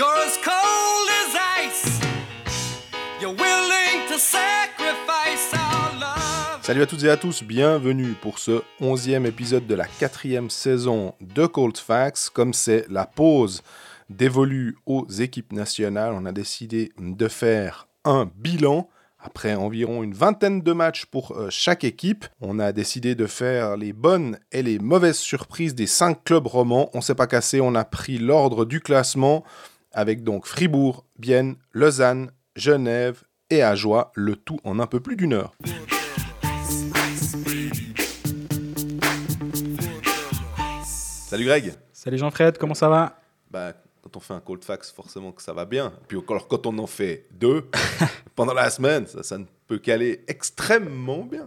[0.00, 2.00] You're as cold as ice.
[3.20, 6.62] You're willing to sacrifice our love.
[6.62, 11.14] Salut à toutes et à tous, bienvenue pour ce onzième épisode de la quatrième saison
[11.20, 12.30] de Cold Facts.
[12.32, 13.60] Comme c'est la pause
[14.08, 18.88] dévolue aux équipes nationales, on a décidé de faire un bilan
[19.22, 23.76] après environ une vingtaine de matchs pour euh, chaque équipe, on a décidé de faire
[23.76, 26.88] les bonnes et les mauvaises surprises des cinq clubs romans.
[26.94, 29.44] On s'est pas cassé, on a pris l'ordre du classement
[29.92, 35.32] avec donc Fribourg, Bienne, Lausanne, Genève et Ajoie, le tout en un peu plus d'une
[35.32, 35.54] heure.
[40.84, 41.74] Salut Greg.
[41.92, 43.20] Salut Jean-Fred, comment ça va?
[43.50, 43.72] Bah,
[44.10, 45.92] quand on fait un cold fax, forcément que ça va bien.
[46.08, 47.68] Puis alors, quand on en fait deux
[48.34, 51.46] pendant la semaine, ça, ça ne peut qu'aller extrêmement bien.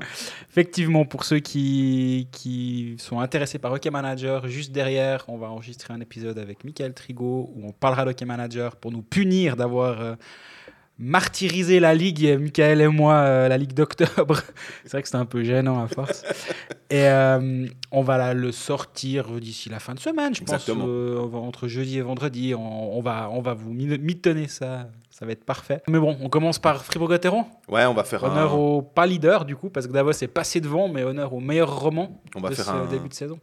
[0.49, 5.94] Effectivement, pour ceux qui, qui sont intéressés par Hockey Manager, juste derrière, on va enregistrer
[5.94, 10.16] un épisode avec Michael Trigo où on parlera d'Hockey Manager pour nous punir d'avoir euh,
[11.04, 14.37] martyrisé la ligue, Michael et moi, euh, la ligue d'octobre.
[14.84, 16.23] C'est vrai que c'était un peu gênant à force.
[16.90, 20.70] Et euh, on va la- le sortir d'ici la fin de semaine, je pense.
[20.70, 24.48] Euh, on va- entre jeudi et vendredi, on, on va, on va vous mi- mitonner
[24.48, 24.87] ça.
[25.09, 25.84] Ça va être parfait.
[25.87, 27.46] Mais bon, on commence par Fribourg-Gotteron.
[27.70, 28.57] Ouais, on va faire Honneur un...
[28.57, 31.79] au pas leader du coup, parce que Davos est passé devant, mais honneur au meilleur
[31.79, 33.40] roman On va de faire ce un- début de saison.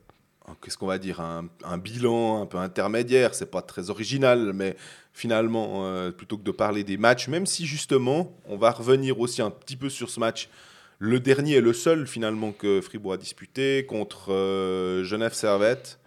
[0.62, 3.34] Qu'est-ce qu'on va dire, un, bilan un peu intermédiaire.
[3.34, 4.76] C'est pas très original, mais
[5.12, 9.42] finalement, euh, plutôt que de parler des matchs, même si justement, on va revenir aussi
[9.42, 10.48] un petit peu sur ce match.
[10.98, 16.00] Le dernier et le seul finalement que Fribourg a disputé contre euh, Genève Servette.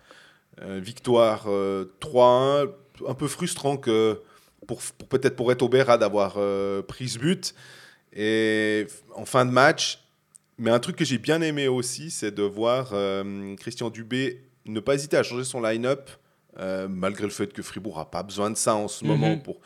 [0.62, 2.70] Euh, victoire euh, 3-1.
[3.08, 4.22] Un peu frustrant que
[4.68, 7.56] pour, peut-être pour Etobera d'avoir euh, pris ce but.
[8.16, 10.03] Et en fin de match,
[10.58, 14.80] mais un truc que j'ai bien aimé aussi, c'est de voir euh, Christian Dubé ne
[14.80, 16.10] pas hésiter à changer son line-up,
[16.60, 19.10] euh, malgré le fait que Fribourg n'a pas besoin de ça en ce Mhm.
[19.12, 19.38] moment.
[19.38, 19.58] Pour...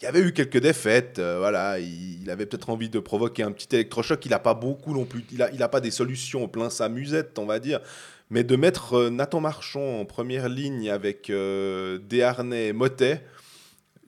[0.00, 3.44] Il y avait eu quelques défaites, euh, voilà, il, il avait peut-être envie de provoquer
[3.44, 4.24] un petit électrochoc.
[4.26, 6.88] Il n'a pas beaucoup non plus, il n'a il a pas des solutions plein sa
[6.88, 7.80] musette, on va dire.
[8.28, 11.30] Mais de mettre Nathan Marchand en première ligne avec
[12.08, 13.22] Desharnais et Motet,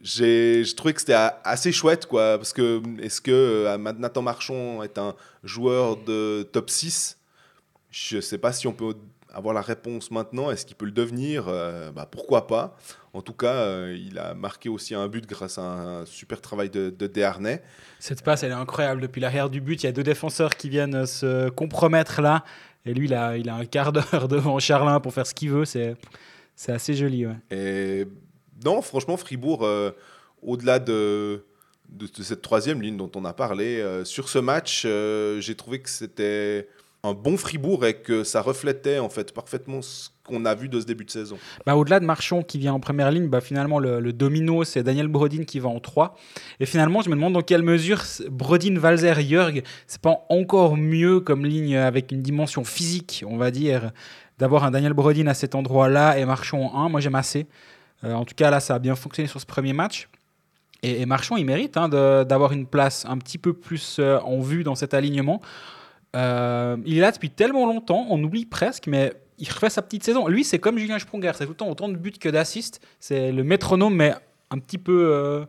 [0.04, 2.36] j'ai trouvé que c'était assez chouette, quoi.
[2.36, 7.16] Parce que, est-ce que euh, Nathan Marchand est un joueur de top 6
[7.90, 8.94] Je ne sais pas si on peut
[9.32, 10.50] avoir la réponse maintenant.
[10.50, 11.46] Est-ce qu'il peut le devenir?
[11.48, 12.76] Euh, bah, Pourquoi pas
[13.14, 16.68] En tout cas, euh, il a marqué aussi un but grâce à un super travail
[16.68, 17.62] de, de Desharnais.
[17.98, 19.00] Cette passe, elle est incroyable.
[19.00, 22.44] Depuis l'arrière du but, il y a deux défenseurs qui viennent se compromettre là.
[22.84, 25.48] Et lui, il a, il a un quart d'heure devant Charlin pour faire ce qu'il
[25.48, 25.64] veut.
[25.64, 25.96] C'est
[26.56, 27.26] c'est assez joli.
[27.26, 27.36] Ouais.
[27.50, 28.06] Et
[28.64, 29.90] non, franchement, Fribourg, euh,
[30.42, 31.44] au-delà de,
[32.20, 35.90] cette troisième ligne dont on a parlé, euh, sur ce match, euh, j'ai trouvé que
[35.90, 36.68] c'était
[37.02, 40.80] un bon Fribourg et que ça reflétait en fait parfaitement ce qu'on a vu de
[40.80, 41.36] ce début de saison.
[41.66, 45.08] Bah, Au-delà de Marchand qui vient en première ligne, bah, finalement, le, domino, c'est Daniel
[45.08, 46.16] Brodin qui va en 3.
[46.60, 51.20] Et finalement, je me demande dans quelle mesure Brodin, Valzer, Jörg, c'est pas encore mieux
[51.20, 53.92] comme ligne avec une dimension physique, on va dire,
[54.38, 56.88] d'avoir un Daniel Brodin à cet endroit-là et Marchand en 1.
[56.88, 57.46] Moi, j'aime assez.
[58.04, 60.08] Euh, en tout cas, là, ça a bien fonctionné sur ce premier match.
[60.82, 64.64] Et, Marchand, il mérite hein, d'avoir une place un petit peu plus euh, en vue
[64.64, 65.40] dans cet alignement.
[66.14, 70.04] Euh, il est là depuis tellement longtemps, on oublie presque, mais il refait sa petite
[70.04, 70.28] saison.
[70.28, 72.80] Lui, c'est comme Julien Sprunger, c'est tout le temps autant de buts que d'assists.
[73.00, 74.14] C'est le métronome, mais
[74.50, 75.44] un petit peu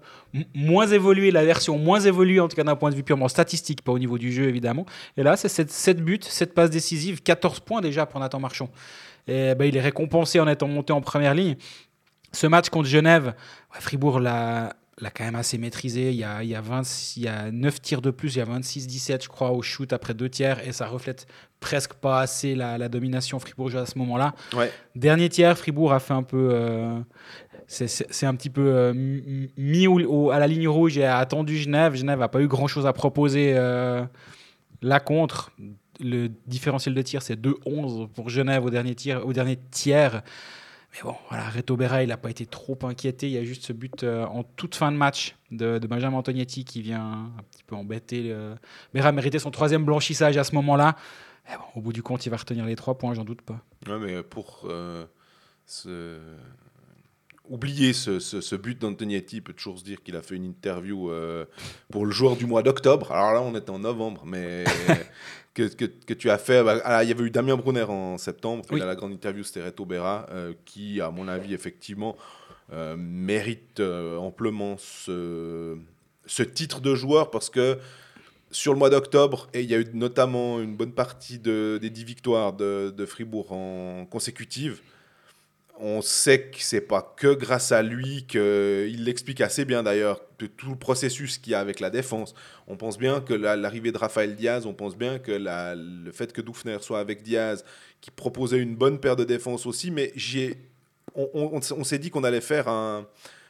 [0.56, 3.84] moins évolué, la version moins évoluée, en tout cas d'un point de vue purement statistique,
[3.84, 4.88] pas au niveau du jeu évidemment.
[5.18, 8.70] Et là, c'est 7, 7 buts, 7 passes décisives, 14 points déjà pour Nathan Marchand.
[9.28, 11.56] Et ben, il est récompensé en étant monté en première ligne.
[12.36, 13.28] Ce match contre Genève,
[13.74, 16.12] ouais, Fribourg l'a l'a quand même assez maîtrisé.
[16.12, 18.40] Il y, a, il, y a 26 il y a 9 tirs de plus, il
[18.40, 21.28] y a 26-17, je crois, au shoot après deux tiers, et ça reflète
[21.60, 24.34] presque pas assez la, la domination fribourgeoise à ce moment-là.
[24.56, 24.72] Ouais.
[24.96, 26.48] Dernier tiers, Fribourg a fait un peu.
[26.54, 26.98] euh,
[27.68, 28.94] c'est- un petit peu euh,
[29.58, 31.96] mis au- au- à la ligne rouge et a attendu Genève.
[31.96, 34.02] Genève n'a pas eu grand-chose à proposer euh,
[34.82, 35.52] là contre.
[36.00, 40.22] Le différentiel de tir, c'est 2-11 pour Genève au dernier, tir, au dernier tiers.
[40.96, 43.28] Mais bon, voilà, Reto Berra, il n'a pas été trop inquiété.
[43.28, 46.64] Il y a juste ce but euh, en toute fin de match de, Benjamin Antognetti
[46.66, 48.36] qui vient un petit peu embêter.
[48.94, 50.96] Berra méritait son troisième blanchissage à ce moment-là.
[51.50, 53.62] Bon, au bout du compte, il va retenir les trois points, j'en doute pas.
[53.88, 55.06] Ouais, mais pour euh,
[55.66, 56.20] ce-
[57.50, 61.10] oublier ce, ce- ce but d'Antognetti, peut toujours se dire qu'il a fait une interview
[61.12, 61.46] euh,
[61.92, 63.12] pour le joueur du mois d'octobre.
[63.12, 64.64] Alors là, on était en novembre, mais
[65.54, 66.64] que, que- que tu as fait.
[66.64, 68.64] bah, ah, il y avait eu Damien Brunner en septembre.
[68.72, 68.80] Oui.
[68.80, 72.16] Là, la grande interview, c'était Reto Berra, euh, qui, à mon avis, effectivement,
[72.74, 75.78] euh, mérite amplement ce,
[76.26, 77.78] ce titre de joueur parce que
[78.52, 81.90] sur le mois d'octobre, et il y a eu notamment une bonne partie de, des
[81.90, 84.82] 10 victoires de, de Fribourg en consécutive,
[85.78, 90.48] On sait que c'est pas que grâce à lui qu'il l'explique assez bien d'ailleurs de
[90.48, 92.34] tout le processus qu'il y a avec la défense.
[92.68, 96.32] On pense bien que la- l'arrivée de Rafael Diaz, on pense bien que le fait
[96.32, 97.66] que Doufner soit avec Diaz,
[98.00, 100.56] qui proposait une bonne paire de défense aussi, mais j'ai,
[101.14, 103.06] on, on s'est dit qu'on allait faire un,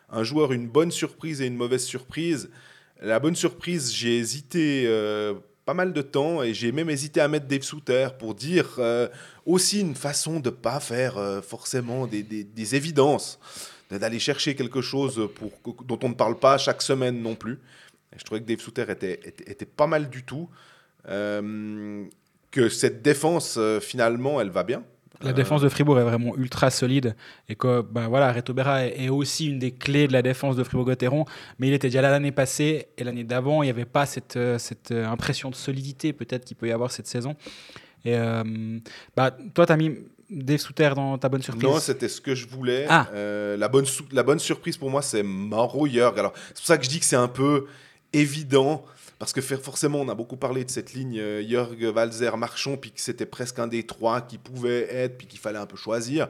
[0.10, 2.50] un joueur une bonne surprise et une mauvaise surprise.
[3.02, 5.34] La bonne surprise, j'ai hésité euh,
[5.66, 9.08] pas mal de temps et j'ai même hésité à mettre Dave Souter pour dire euh,
[9.46, 13.40] aussi une façon de pas faire euh, forcément des, des- des évidences,
[13.90, 15.52] de- d'aller chercher quelque chose pour,
[15.84, 17.60] dont on ne parle pas chaque semaine non plus.
[18.16, 20.50] Je trouvais que Dave Souter était, était, pas mal du tout.
[21.10, 22.06] Euh,
[22.52, 24.82] que cette défense, finalement, elle va bien.
[25.22, 27.16] La défense de Fribourg est vraiment ultra solide
[27.50, 30.56] et que ben voilà, Reto Berra est, est aussi une des clés de la défense
[30.56, 31.26] de Fribourg-Gotteron,
[31.60, 34.36] mais il était déjà là l'année passée et l'année d'avant, il n'y avait pas cette,
[34.36, 37.36] euh, cette euh, impression de solidité peut-être qu'il peut y avoir cette saison.
[38.06, 38.44] Et euh,
[39.16, 39.98] bah, toi, tu as mis
[40.30, 41.64] Dave Souter dans ta bonne surprise.
[41.64, 42.86] Non, c'était ce que je voulais.
[42.90, 43.08] Ah.
[43.14, 46.18] Euh, la, bonne la bonne surprise pour moi, c'est Mauro Jörg.
[46.18, 47.66] Alors, c'est pour ça que je dis que c'est un peu
[48.14, 48.86] évident,
[49.20, 52.92] parce que forcément, on a beaucoup parlé de cette ligne euh, Jörg, Valzer, Marchand, puis
[52.92, 56.28] que c'était presque un des trois qui pouvait être, puis qu'il fallait un peu choisir.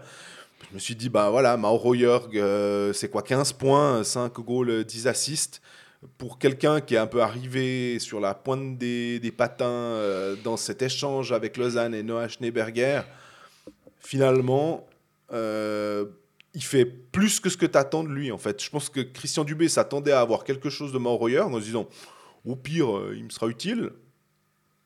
[0.69, 4.83] Je me suis dit, bah voilà, Mauro Jörg, euh, c'est quoi 15 points, 5 goals,
[4.83, 5.61] 10 assists.
[6.17, 10.57] Pour quelqu'un qui est un peu arrivé sur la pointe des, des patins euh, dans
[10.57, 13.01] cet échange avec Lausanne et Noah Schneeberger,
[13.99, 14.87] finalement,
[15.33, 16.05] euh,
[16.53, 18.63] il fait plus que ce que tu attends de lui, en fait.
[18.63, 21.65] Je pense que Christian Dubé s'attendait à avoir quelque chose de Mauro Jörg en se
[21.65, 21.87] disant,
[22.45, 23.89] au pire, euh, il me sera utile.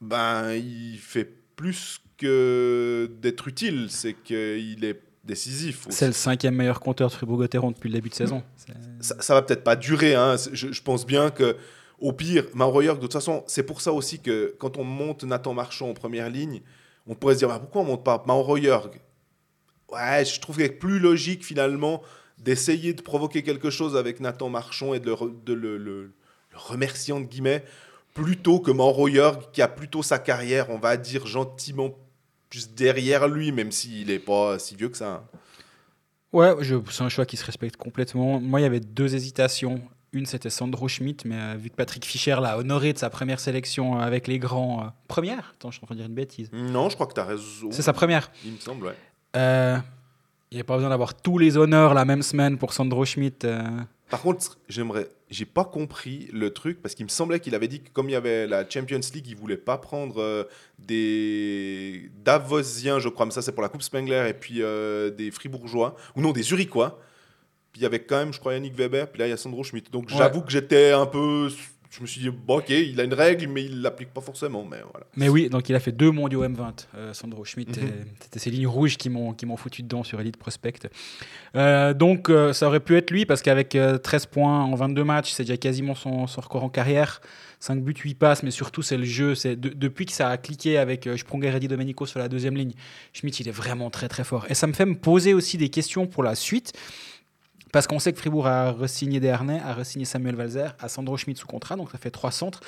[0.02, 5.86] Ben, il fait plus que d'être utile, c'est qu'il est décisif.
[5.90, 8.44] C'est le cinquième meilleur compteur de Fribourg-Gotteron depuis le début de saison.
[8.56, 10.16] C'est- ça, ça va peut-être pas durer.
[10.16, 10.36] hein.
[10.54, 11.56] Je, je pense bien que,
[12.00, 15.24] au pire, Mauro Jörg, de toute façon, c'est pour ça aussi que quand on monte
[15.26, 16.62] Nathan Marchand en première ligne,
[17.08, 19.00] on pourrait se dire bah, pourquoi on monte pas Mauro Jörg
[19.92, 22.02] Ouais, je trouve qu'il est plus logique finalement
[22.38, 26.04] d'essayer de provoquer quelque chose avec Nathan Marchand et de le, re- de le, le-
[26.04, 26.12] le
[26.60, 27.64] remercier entre guillemets,
[28.14, 31.92] plutôt que Mauro Jörg qui a plutôt sa carrière, on va dire gentiment,
[32.52, 35.10] juste derrière lui, même s'il n'est pas si vieux que ça.
[35.10, 35.24] hein.
[36.32, 36.54] Ouais,
[36.92, 38.40] c'est un choix qui se respecte complètement.
[38.40, 39.82] Moi, il y avait deux hésitations.
[40.12, 43.40] Une, c'était Sandro Schmidt, mais euh, vu que Patrick Fischer l'a honoré de sa première
[43.40, 44.82] sélection euh, avec les grands.
[44.84, 46.50] euh, première Attends, je suis en train de dire une bêtise.
[46.52, 47.70] Non, je crois que tu as raison.
[47.72, 48.32] C'est sa première.
[48.46, 48.96] Il me semble, ouais.
[49.36, 49.78] Euh,
[50.52, 53.48] il n'y a pas besoin d'avoir tous les honneurs la même semaine pour Sandro Schmidt.
[54.10, 55.08] Par contre, j'aimerais.
[55.30, 58.14] J'ai pas compris le truc parce qu'il me semblait qu'il avait dit que comme il
[58.14, 60.44] y avait la Champions League, il voulait pas prendre euh,
[60.80, 65.30] des Davosiens, je crois, mais ça c'est pour la Coupe Spengler et puis euh, des
[65.32, 67.00] Fribourgeois ou non des Zurichois.
[67.72, 69.10] Puis il y avait quand même, je crois, Yannick Weber.
[69.12, 69.92] Puis là il y a Sandro Schmidt.
[69.92, 70.18] Donc Ouais.
[70.18, 71.50] j'avoue que j'étais un peu.
[71.92, 74.64] Je me suis dit bon ok, il a une règle, mais il l'applique pas forcément.
[74.64, 75.08] Mais voilà.
[75.16, 77.82] Mais oui, donc il a fait deux mondiaux M20, euh, Sandro Schmidt.
[77.82, 77.90] Mhm.
[78.22, 80.88] C'était ces lignes rouges qui m'ont foutu dedans sur Elite Prospect.
[81.56, 85.04] Euh, donc euh, ça aurait pu être lui parce qu'avec euh, 13 points en 22
[85.04, 87.22] matchs, c'est déjà quasiment son, son record en carrière.
[87.62, 89.36] 5 buts, 8 passes, mais surtout c'est le jeu.
[89.36, 92.56] C'est de- depuis que ça a cliqué avec Sprunger et Di Domenico sur la deuxième
[92.56, 92.72] ligne,
[93.14, 94.46] Schmidt il est vraiment très très fort.
[94.50, 96.72] Et ça me fait me poser aussi des questions pour la suite.
[97.72, 101.40] Parce qu'on sait que Fribourg a re-signé Desharnais, a re-signé Samuel Valzer, a Sandro Schmidt
[101.40, 102.62] sous contrat, donc ça fait trois centres.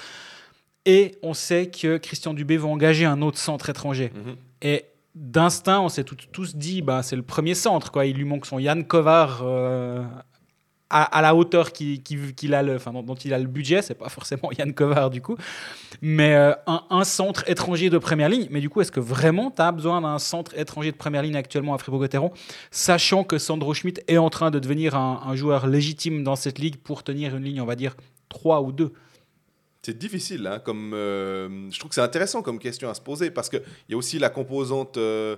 [0.85, 4.11] Et on sait que Christian Dubé va engager un autre centre étranger.
[4.13, 4.35] Mhm.
[4.61, 7.91] Et d'instinct, on s'est tous dit, bah, c'est le premier centre.
[7.91, 8.05] Quoi.
[8.05, 10.03] Il lui manque son Yann Kovar euh,
[10.91, 13.81] à, la hauteur qu'il a le, dont, il a le budget.
[13.81, 15.37] C'est pas forcément Yann Kovar du coup.
[16.01, 18.47] Mais euh, un, centre étranger de première ligne.
[18.51, 21.35] Mais du coup, est-ce que vraiment tu as besoin d'un centre étranger de première ligne
[21.35, 22.31] actuellement à Fribourg-Gotteron,
[22.69, 26.59] sachant que Sandro Schmidt est en train de devenir un, un joueur légitime dans cette
[26.59, 27.95] ligue pour tenir une ligne, on va dire,
[28.31, 28.91] 3 ou 2
[29.83, 33.29] C'est difficile, hein, comme euh, je trouve que c'est intéressant comme question à se poser
[33.29, 35.35] parce qu'il y a aussi la composante euh,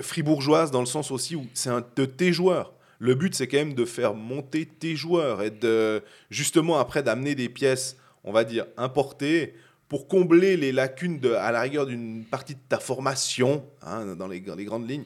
[0.00, 2.72] fribourgeoise dans le sens aussi où c'est un de tes joueurs.
[3.02, 7.34] Le but, c'est quand même de faire monter tes joueurs et de justement après d'amener
[7.34, 9.54] des pièces, on va dire, importées
[9.88, 14.28] pour combler les lacunes de, à la rigueur d'une partie de ta formation hein, dans
[14.28, 15.02] les, grandes lignes.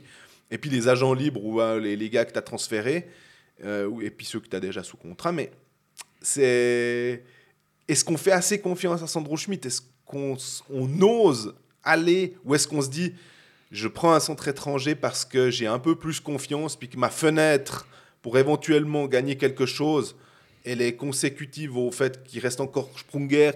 [0.50, 3.08] Et puis les agents libres ou hein, les, gars que tu as transférés,
[3.64, 5.32] euh, et puis ceux que tu as déjà sous contrat.
[5.32, 5.50] Mais
[6.20, 7.24] c'est.
[7.88, 9.66] Est-ce qu'on fait assez confiance à Sandro Schmidt?
[9.66, 10.36] Est-ce qu'on
[11.00, 13.14] ose aller Ou est-ce qu'on se dit,
[13.76, 17.11] je prends un centre étranger parce que j'ai un peu plus confiance, puis que ma
[17.11, 17.87] fenêtre
[18.23, 20.16] pour éventuellement gagner quelque chose,
[20.64, 23.50] elle est consécutive au fait qu'il reste encore Sprunger.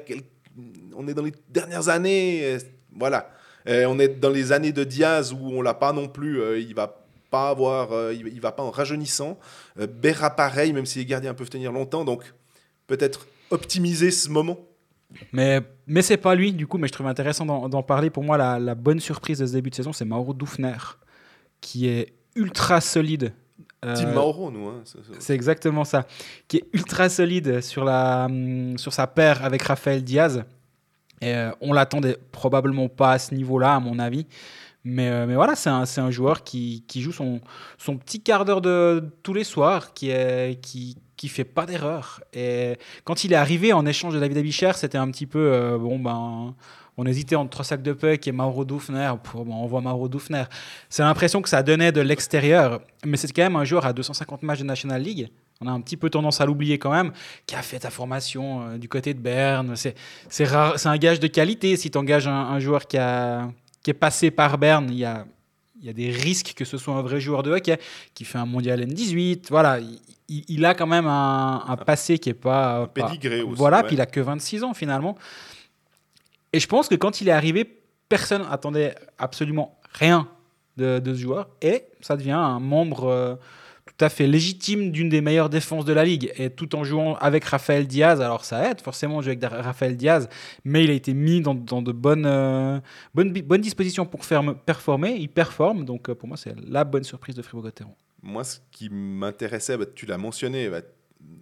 [0.95, 2.59] On est dans les dernières années.
[2.95, 3.33] Voilà.
[3.67, 6.41] Euh, on est dans les années de Diaz où on l'a pas non plus.
[6.41, 9.39] euh, il va pas avoir, euh, il, il va pas en rajeunissant.
[9.79, 12.05] Euh, Berra pareil, même si les gardiens peuvent tenir longtemps.
[12.05, 12.23] Donc
[12.87, 14.59] peut-être optimiser ce moment.
[15.33, 18.11] Mais, mais c'est pas lui, du coup, mais je trouve intéressant d'en parler.
[18.11, 20.77] Pour moi, la, la bonne surprise de ce début de saison, c'est Mauro Dufner,
[21.61, 23.33] qui est ultra solide.
[23.85, 24.69] Euh, Team Mauro, nous.
[24.69, 24.83] Hein,
[25.19, 26.07] c'est- exactement ça.
[26.49, 30.45] Qui est ultra solide sur, la, hum, sur sa paire avec Rafael Diaz.
[31.23, 34.27] Et, euh, on l'attendait probablement pas à ce niveau-là, à mon avis.
[34.85, 37.41] Mais, euh, mais voilà, c'est un, un joueur qui, qui joue son,
[37.77, 42.23] son petit quart d'heure de tous les soirs, qui est qui qui fait pas d'erreur.
[42.33, 45.77] Et quand il est arrivé en échange de David Abicher, c'était un petit peu euh,
[45.77, 46.55] bon ben
[46.97, 48.81] on hésitait entre trois sacs de puck et Mauro bon,
[49.35, 50.45] on voit Mauro Dufner.
[50.89, 54.43] C'est l'impression que ça donnait de l'extérieur, mais c'est quand même un joueur à 250
[54.43, 55.29] matchs de National League.
[55.61, 57.13] On a un petit peu tendance à l'oublier quand même,
[57.45, 59.77] qui a fait ta formation euh, du côté de Berne.
[59.77, 59.95] C'est
[60.31, 60.47] c'est
[60.87, 63.51] un gage de qualité si tu engages un, un joueur qui, a,
[63.83, 64.87] qui est passé par Berne.
[64.89, 65.27] Il y a,
[65.81, 67.79] il y a des risques que ce soit un vrai joueur de hockey
[68.15, 69.47] qui fait un mondial N18.
[69.49, 69.79] Voilà,
[70.29, 72.83] il, a quand même un, un passé qui est pas.
[72.83, 73.87] Un pas- pédigré aussi, Voilà, ouais.
[73.87, 75.17] puis il a que 26 ans finalement.
[76.53, 77.65] Et je pense que quand il est arrivé,
[78.09, 80.29] personne attendait absolument rien
[80.77, 81.49] de, de ce joueur.
[81.63, 83.35] Et ça devient un membre euh,
[84.01, 86.33] tout à fait légitime d'une des meilleures défenses de la ligue.
[86.39, 90.27] Et tout en jouant avec Raphaël Diaz, alors ça aide forcément jouer avec Raphaël Diaz,
[90.65, 92.81] mais il a été mis dans, de bonnes, euh,
[93.15, 95.17] bonnes, bonnes dispositions pour faire performer.
[95.19, 97.95] Il performe, donc euh, pour moi, c'est la bonne surprise de Fribourg-Gotteron.
[98.23, 100.81] Moi, ce qui m'intéressait, bah, tu l'as mentionné, bah,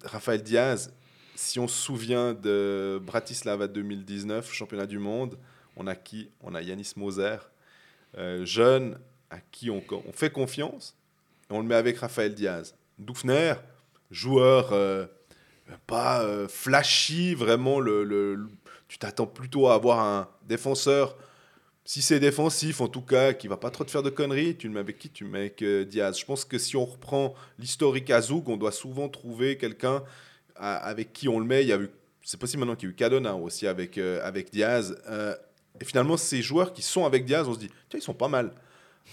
[0.02, 0.92] Raphaël Diaz,
[1.36, 5.38] si on se souvient de Bratislava 2019, championnat du monde,
[5.76, 6.30] on a qui?
[6.40, 7.36] On a Yanis Moser,
[8.16, 8.98] euh, jeune,
[9.30, 10.96] à qui on fait confiance,
[11.50, 12.74] et on le met avec Raphaël Diaz.
[12.98, 13.54] Dufner,
[14.10, 15.06] joueur euh,
[15.86, 18.48] pas euh, flashy, vraiment, le, le-
[18.88, 21.16] tu t'attends plutôt à avoir un défenseur
[21.84, 24.68] si c'est défensif, en tout cas, qui va pas trop te faire de conneries, tu
[24.68, 25.08] le mets avec qui?
[25.08, 26.18] Tu le mets avec euh, Diaz.
[26.18, 30.04] Je pense que si on reprend l'historique à Zoug, on doit souvent trouver quelqu'un
[30.54, 31.62] avec qui on le met.
[31.62, 31.88] Il y a eu,
[32.22, 34.98] c'est possible maintenant qu'il y a eu Cadona aussi avec, avec Diaz.
[35.80, 38.28] Et finalement, ces joueurs qui sont avec Diaz, on se dit, tiens, ils sont pas
[38.28, 38.52] mal.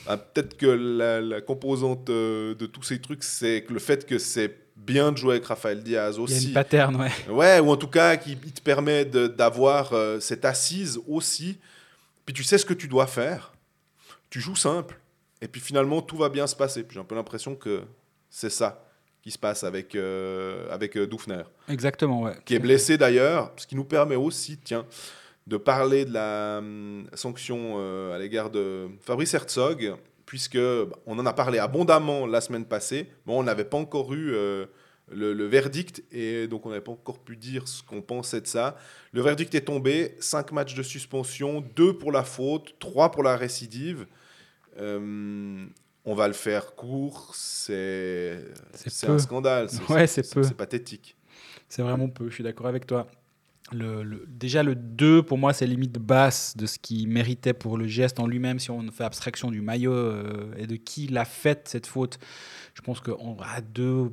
[0.08, 4.06] Ah, Peut-être que la, la composante euh, de tous ces trucs, c'est que le fait
[4.06, 6.48] que c'est bien de jouer avec Raphaël Diaz Il y a aussi.
[6.48, 7.12] une pattern, ouais.
[7.30, 11.58] Ouais, ou en tout cas, qui il te permet d'avoir euh, cette assise aussi.
[12.26, 13.54] Puis tu sais ce que tu dois faire.
[14.30, 15.00] Tu joues simple.
[15.42, 16.84] Et puis finalement, tout va bien se passer.
[16.84, 17.82] Puis j'ai un peu l'impression que
[18.30, 18.82] c'est ça
[19.22, 22.34] qui se passe avec, euh, avec euh, Dufner, Exactement, ouais.
[22.46, 24.86] qui est blessé d'ailleurs, ce qui nous permet aussi, tiens,
[25.48, 31.20] de parler de la hum, sanction euh, à l'égard de Fabrice Herzog, puisque bah, on
[31.20, 34.66] en a parlé abondamment la semaine passée, mais on n'avait pas encore eu euh,
[35.12, 38.48] le, le verdict, et donc on n'avait pas encore pu dire ce qu'on pensait de
[38.48, 38.76] ça.
[39.12, 43.38] Le verdict est tombé, 5 matchs de suspension, 2 pour la faute, 3 pour la
[43.38, 44.08] récidive.
[44.80, 45.66] Euh,
[46.06, 48.38] on va le faire court, c'est
[49.08, 50.44] un scandale, c'est Ouais, c'est peu.
[50.44, 51.16] c'est pathétique.
[51.70, 53.08] C'est vraiment peu, je suis d'accord avec toi.
[53.72, 57.88] Le, déjà, le 2, pour moi, c'est limite basse de ce qu'il méritait pour le
[57.88, 61.68] geste en lui-même, si on fait abstraction du maillot euh, et de qui l'a fait,
[61.68, 62.20] cette faute.
[62.76, 63.12] Je pense que
[63.74, 64.12] 2,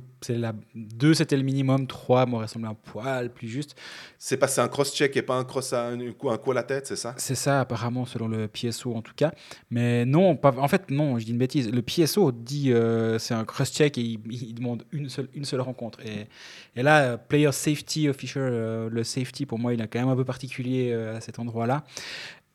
[0.73, 3.75] deux, c'était le minimum, 3 m'aurait semblé un poil plus juste.
[4.17, 6.63] C'est passé un cross-check et pas un, cross à, un, coup, un coup à la
[6.63, 7.13] tête, c'est ça?
[7.17, 9.33] C'est ça, apparemment, selon le PSO en tout cas.
[9.69, 11.69] Mais non, pas, en fait, non, je dis une bêtise.
[11.69, 15.61] Le PSO dit euh, c'est un cross-check et il, il demande une seule, une seule
[15.61, 15.99] rencontre.
[16.05, 16.27] Et,
[16.75, 20.09] et là, euh, Player Safety Officer, euh, le safety, pour moi, il est quand même
[20.09, 21.83] un peu particulier euh, à cet endroit-là.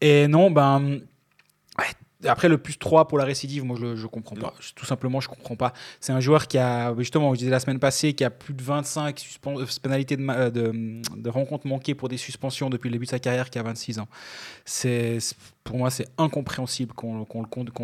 [0.00, 1.00] Et non, ben.
[1.78, 1.92] ouais,
[2.26, 4.54] après, le plus 3 pour la récidive, moi, je ne comprends pas.
[4.60, 5.72] Je- Tout simplement, je comprends pas.
[6.00, 8.62] C'est un joueur qui a, justement, je disais la semaine passée, qui a plus de
[8.62, 12.94] 25 suspen- euh, pénalités de, euh, de, de rencontres manquées pour des suspensions depuis le
[12.94, 14.08] début de sa carrière, qui a 26 ans.
[14.64, 15.18] C'est-
[15.68, 17.26] pour moi, c'est incompréhensible qu'on,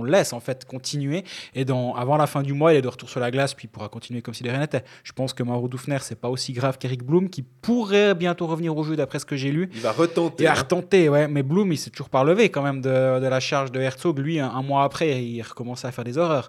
[0.02, 1.22] le laisse, en fait, continuer.
[1.54, 3.66] Et dans, avant la fin du mois, il est de retour sur la glace, puis
[3.66, 4.84] il pourra continuer comme si de rien n'était.
[5.02, 8.74] Je pense que Mauro Dufner, c'est pas aussi grave qu'Eric Bloom, qui pourrait bientôt revenir
[8.74, 9.68] au jeu, d'après ce que j'ai lu.
[9.74, 10.44] Il va retenter.
[10.44, 10.54] Et à hein.
[10.54, 11.28] retenter, ouais.
[11.28, 14.18] Mais Bloom, il s'est toujours pas relevé quand même de, de la charge de Herzog.
[14.18, 16.48] Lui, un, un mois après, il recommençait à faire des horreurs.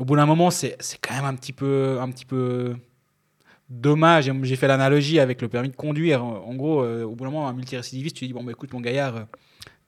[0.00, 2.74] Au bout d'un moment, c'est quand même un petit peu, un petit peu
[3.70, 4.30] dommage.
[4.42, 6.24] J'ai fait l'analogie avec le permis de conduire.
[6.24, 8.72] En en gros, euh, au bout d'un moment, un multirécidiviste, tu dis bon, bah, écoute,
[8.72, 9.22] mon gaillard, euh,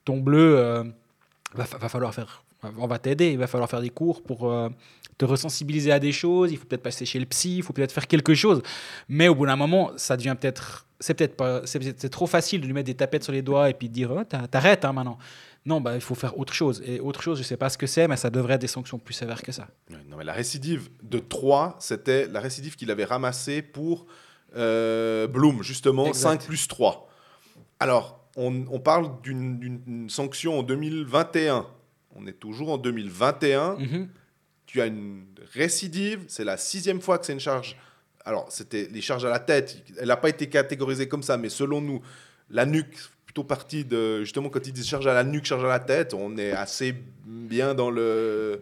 [0.05, 0.83] ton bleu, euh,
[1.53, 2.43] va, fa- va falloir faire,
[2.77, 3.31] on va t'aider.
[3.31, 4.69] Il va falloir faire des cours pour euh,
[5.17, 6.51] te resensibiliser à des choses.
[6.51, 7.57] Il faut peut-être passer chez le psy.
[7.57, 8.61] Il faut peut-être faire quelque chose.
[9.09, 12.65] Mais au bout d'un moment, ça devient peut-être, c'est peut-être pas, c'est trop facile de
[12.65, 15.17] lui mettre des tapettes sur les doigts et puis de dire oh, t'arrêtes hein, maintenant.
[15.67, 16.83] Non, bah il faut faire autre chose.
[16.85, 18.99] Et autre chose, je sais pas ce que c'est, mais ça devrait être des sanctions
[18.99, 19.67] plus sévères que ça.
[19.89, 24.05] Non, mais la récidive de 3, c'était la récidive qu'il avait ramassée pour
[24.55, 26.41] euh, Bloom, justement, Exact.
[26.41, 27.09] 5 plus 3.
[27.79, 31.65] Alors, on, on parle d'une sanction en 2021.
[32.15, 33.75] On est toujours en 2021.
[33.75, 34.09] Mhm.
[34.65, 37.77] Tu as une récidive, c'est la sixième fois que c'est une charge.
[38.25, 39.83] Alors, c'était les charges à la tête.
[39.99, 42.01] Elle n'a pas été catégorisée comme ça, mais selon nous,
[42.49, 44.21] la nuque, plutôt partie de.
[44.21, 46.95] Justement, quand ils disent charge à la nuque, charge à la tête, on est assez
[47.25, 48.61] bien dans le,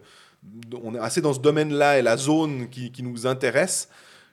[0.82, 3.88] on est assez dans ce domaine-là et la zone qui, qui nous intéresse.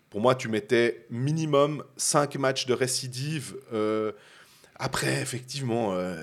[0.10, 3.56] Pour moi, tu mettais minimum 5 matchs de récidive.
[3.74, 4.12] euh,
[4.82, 6.16] après, effectivement, euh,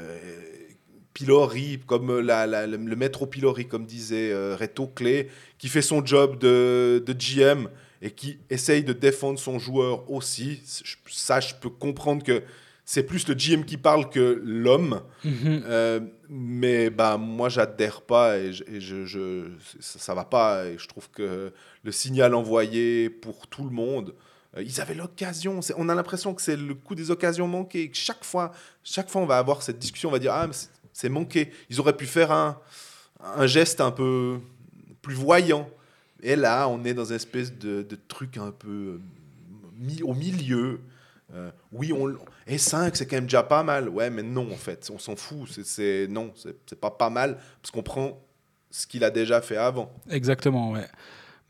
[1.15, 5.69] pilori, comme la- la- le, le maître au pilori, comme disait euh, Reto Clé, qui
[5.69, 7.69] fait son job de, de GM
[8.03, 10.61] et qui essaye de défendre son joueur aussi.
[10.85, 12.43] Je- Ça, je peux comprendre que
[12.85, 15.03] c'est plus le GM qui parle que l'homme.
[15.25, 15.63] Mhm.
[15.67, 19.51] Euh, mais bah, moi, j'adhère pas et, je, et je- je-
[19.81, 20.67] ça, ça va pas.
[20.67, 24.15] Et je trouve que le signal envoyé pour tout le monde,
[24.63, 25.61] ils avaient l'occasion.
[25.77, 27.89] On a l'impression que c'est le coup des occasions manquées.
[27.91, 30.09] que Chaque fois, chaque fois, on va avoir cette discussion.
[30.09, 30.49] On va dire Ah,
[30.93, 31.53] c'est- manqué.
[31.71, 32.61] Ils auraient pu faire un,
[33.47, 34.39] geste un peu
[35.03, 35.69] plus voyant.
[36.23, 39.01] Et là, on est dans une espèce de, truc un peu
[39.89, 40.81] euh, au milieu.
[41.35, 43.89] Euh, oui, on, et 5, c'est quand même déjà pas mal.
[43.89, 45.49] Ouais, mais non, en fait, on s'en fout.
[45.63, 48.21] C'est- non, c'est pas pas mal, parce qu'on prend
[48.71, 49.93] ce qu'il a déjà fait avant.
[50.11, 50.87] Exactement, ouais.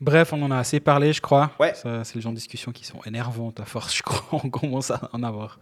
[0.01, 1.51] Bref, on en a assez parlé, je crois.
[1.59, 1.73] Ouais.
[1.75, 4.39] C'est le genre de discussions qui sont énervantes à force, je crois.
[4.43, 5.59] On commence à en avoir.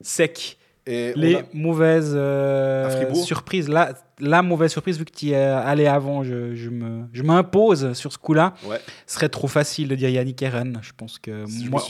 [0.00, 0.56] Sec.
[0.86, 3.68] Et Les a- mauvaises euh, surprises.
[3.68, 7.22] La, la mauvaise surprise, vu que tu y es allé avant, je, je me, je
[7.22, 8.54] m'impose sur ce coup-là.
[8.66, 8.80] Ouais.
[9.06, 10.78] Ce serait trop facile de dire Yannick Eren.
[10.82, 11.82] Je pense que moi,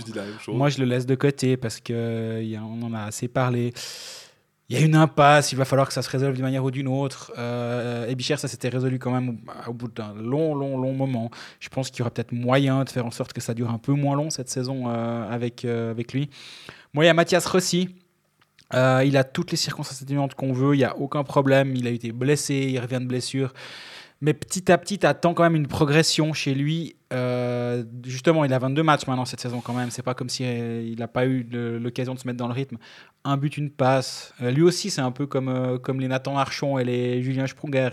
[0.49, 3.73] moi, je le laisse de côté parce que y a- on en a assez parlé.
[4.71, 6.71] Il y a une impasse, il va falloir que ça se résolve d'une manière ou
[6.71, 7.33] d'une autre.
[7.37, 11.29] Euh, et Bichère, ça s'était résolu quand même au, bout d'un long, long, long moment.
[11.59, 13.79] Je pense qu'il y aura peut-être moyen de faire en sorte que ça dure un
[13.79, 16.31] peu moins long cette saison euh, avec, euh, avec lui.
[16.95, 17.97] Moi, il y a Mathias Rossi.
[18.73, 21.75] Euh, il a toutes les circonstances atténuantes qu'on veut, il n'y a aucun problème.
[21.75, 23.53] Il a été blessé, il revient de blessure.
[24.23, 26.97] Mais petit à petit, tu attends quand même une progression chez lui.
[27.13, 29.91] Euh, justement, il a 22 matchs maintenant cette saison quand même.
[29.91, 32.77] C'est pas comme si euh, n'a pas eu l'occasion de se mettre dans le rythme.
[33.25, 34.35] Un but, une passe.
[34.43, 37.91] Euh, lui aussi, c'est un peu comme, comme les Nathan Archon et les Julien Sprunger.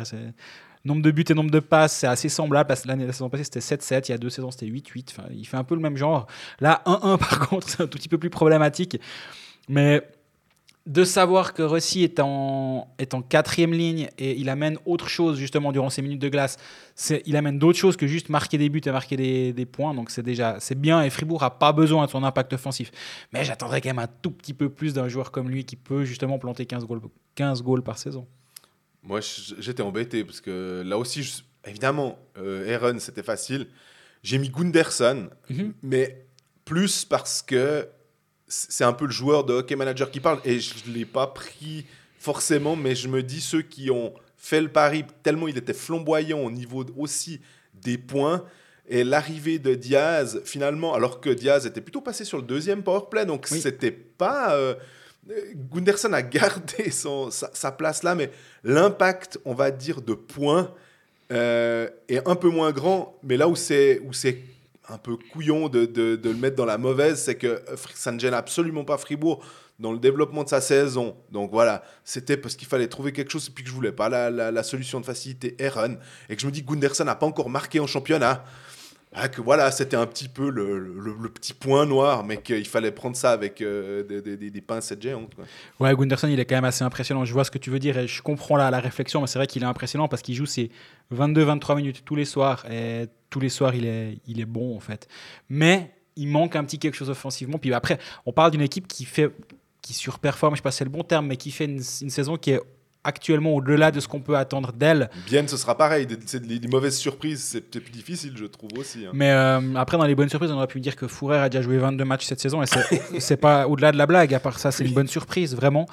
[0.84, 2.74] Nombre de buts et nombre de passes, c'est assez semblable.
[2.86, 4.08] L'année la saison passée, c'était 7-7.
[4.10, 5.06] Il y a deux saisons, c'était 8-8.
[5.12, 6.28] Enfin, il fait un peu le même genre.
[6.60, 9.00] Là, 1-1, par contre, c'est un tout petit peu plus problématique.
[9.70, 10.02] Mais
[10.88, 15.38] de savoir que Rossi est en, est en quatrième ligne et il amène autre chose
[15.38, 16.58] justement durant ces minutes de glace,
[17.26, 19.94] il amène d'autres choses que juste marquer des buts et marquer des, des points.
[19.94, 22.90] Donc c'est déjà c'est bien et Fribourg a pas besoin de son impact offensif.
[23.34, 26.06] Mais j'attendrais quand même un tout petit peu plus d'un joueur comme lui qui peut
[26.06, 27.02] justement planter 15 goals,
[27.36, 28.26] 15 goals par saison.
[29.04, 29.20] Moi,
[29.60, 33.68] j'étais embêté parce que là aussi, je- évidemment, euh, Aaron, c'était facile.
[34.24, 35.74] J'ai mis Gunderson, Mhm.
[35.84, 36.26] mais
[36.66, 37.88] plus parce que
[38.48, 41.28] c'est un peu le joueur de hockey manager qui parle et je ne l'ai pas
[41.28, 41.86] pris
[42.20, 46.40] forcément, mais je me dis ceux qui ont fait le pari tellement il était flamboyant
[46.40, 47.42] au niveau aussi
[47.74, 48.44] des points.
[48.90, 53.26] Et l'arrivée de Diaz, finalement, alors que Diaz était plutôt passé sur le deuxième powerplay,
[53.26, 53.60] donc Oui.
[53.60, 54.54] c'était pas.
[54.56, 54.76] euh,
[55.74, 58.32] Gunderson a gardé son, sa, sa place là, mais
[58.64, 60.74] l'impact, on va dire, de points
[61.34, 63.20] euh, est un peu moins grand.
[63.24, 64.02] Mais là où c'est
[64.90, 67.62] un peu couillon de, le mettre dans la mauvaise, c'est que
[67.94, 69.44] ça ne gêne absolument pas Fribourg
[69.80, 71.16] dans le développement de sa saison.
[71.32, 74.10] Donc voilà, c'était parce qu'il fallait trouver quelque chose et puis que je voulais pas
[74.10, 75.98] la, la- la solution de facilité Aaron
[76.30, 78.44] et que je me dis que Gunderson n'a pas encore marqué en championnat.
[79.14, 82.92] Ah, que voilà, c'était un petit peu le, le- petit point noir, mais qu'il fallait
[82.92, 85.34] prendre ça avec euh, des, des- des- pincettes géantes.
[85.34, 85.46] quoi.
[85.80, 87.24] Ouais, Gunderson, il est quand même assez impressionnant.
[87.26, 89.40] Je vois ce que tu veux dire et je comprends la, la réflexion, mais c'est
[89.40, 90.70] vrai qu'il est impressionnant parce qu'il joue ses
[91.16, 94.80] 22-23 minutes tous les soirs et tous les soirs, il est, il est bon en
[94.82, 95.08] fait.
[95.50, 97.58] Mais il manque un petit quelque chose offensivement.
[97.60, 99.32] Puis après, on parle d'une équipe qui fait
[99.82, 102.36] qui surperforme, je sais pas si c'est le bon terme, mais qui fait une saison
[102.36, 102.62] qui est
[103.04, 105.10] actuellement au-delà de ce qu'on peut attendre d'elle.
[105.28, 106.08] Bien, ce sera pareil.
[106.26, 109.06] C'est des- mauvaises surprises, c'est plus difficile, je trouve aussi.
[109.06, 109.12] hein.
[109.14, 111.62] Mais euh, après, dans les bonnes surprises, on aurait pu dire que Fourer a déjà
[111.62, 114.34] joué 22 matchs cette saison et c'est- c'est pas au-delà de la blague.
[114.34, 115.86] À part ça, c'est une bonne surprise, vraiment.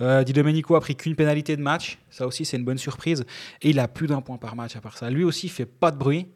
[0.00, 1.98] Euh, Di Domenico a pris qu'une pénalité de match.
[2.10, 3.24] Ça aussi, c'est une bonne surprise.
[3.62, 5.10] Et il a plus d'un point par match à part ça.
[5.10, 6.28] Lui aussi, il fait pas de bruit.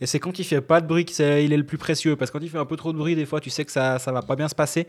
[0.00, 2.16] Et c'est quand il fait pas de bruit qu'il est le plus précieux.
[2.16, 3.72] Parce que quand il fait un peu trop de bruit, des fois, tu sais que
[3.72, 4.86] ça, ça va pas bien se passer.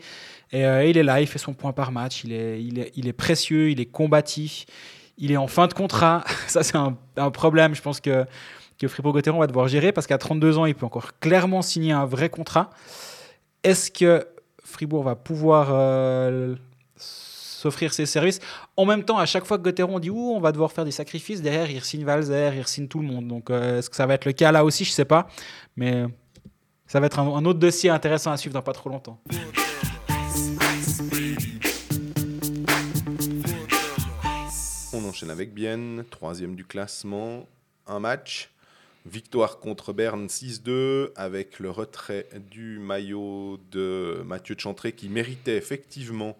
[0.52, 2.24] Et euh, il est là, il fait son point par match.
[2.24, 4.66] Il est, il est, il est précieux, il est combatif.
[5.18, 6.24] Il est en fin de contrat.
[6.48, 7.76] ça, c'est un, un problème.
[7.76, 8.26] Je pense que
[8.82, 12.06] que Fribourg-Gotteron va devoir gérer parce qu'à 32 ans, il peut encore clairement signer un
[12.06, 12.72] vrai contrat.
[13.64, 14.28] Est-ce que
[14.64, 16.56] Fribourg va pouvoir euh,
[17.62, 18.40] s'offrir ses services
[18.76, 20.92] En même temps, à chaque fois que Gotteron dit Ouh, on va devoir faire des
[20.92, 23.28] sacrifices, derrière, il signe Valzer, il signe tout le monde.
[23.28, 24.52] Donc, euh, est-ce que ça va être le cas?
[24.52, 25.28] Là aussi Je sais pas.
[25.76, 26.08] Mais euh,
[26.88, 29.20] ça va être un, un autre dossier intéressant à suivre dans pas trop longtemps.
[34.94, 37.48] On enchaîne avec Bienne, troisième du classement,
[37.88, 38.50] un match.
[39.06, 45.58] Victoire contre Berne 6-2 avec le retrait du maillot de Mathieu de Chantré qui méritait
[45.58, 46.38] effectivement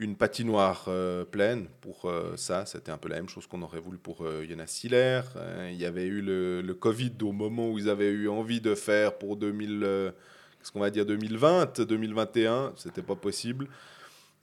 [0.00, 2.66] une patinoire euh, pleine pour euh, ça.
[2.66, 5.20] C'était un peu la même chose qu'on aurait voulu pour euh, Jonas Siller.
[5.36, 8.74] Euh, il y avait eu le, Covid au moment où ils avaient eu envie de
[8.74, 10.10] faire pour 2000, euh,
[10.58, 12.72] qu'est-ce qu'on va dire 2020, 2021.
[12.76, 13.68] C'était pas possible.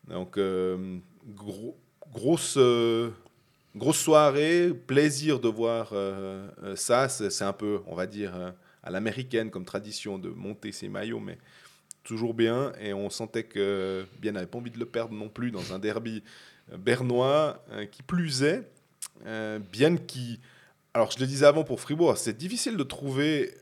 [0.08, 0.40] Donc,
[1.36, 1.78] gros,
[2.12, 2.58] grosse,
[3.76, 5.94] grosse soirée, plaisir de voir
[6.76, 7.08] ça.
[7.08, 8.34] C'est un peu, on va dire,
[8.82, 11.38] à l'américaine comme tradition de monter ses maillots, mais
[12.04, 12.74] toujours bien.
[12.80, 15.80] Et on sentait que Bien n'avait pas envie de le perdre non plus dans un
[15.80, 16.24] derby
[16.72, 18.70] euh, bernois, euh, qui plus est.
[19.26, 20.40] Euh, Bien qui.
[20.94, 23.54] Alors, je le disais avant pour Fribourg, c'est difficile de trouver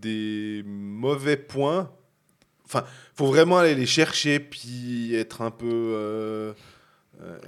[0.00, 1.92] des mauvais points.
[2.64, 6.54] Enfin, faut vraiment aller les chercher, puis être un peu.
[7.22, 7.38] Euh,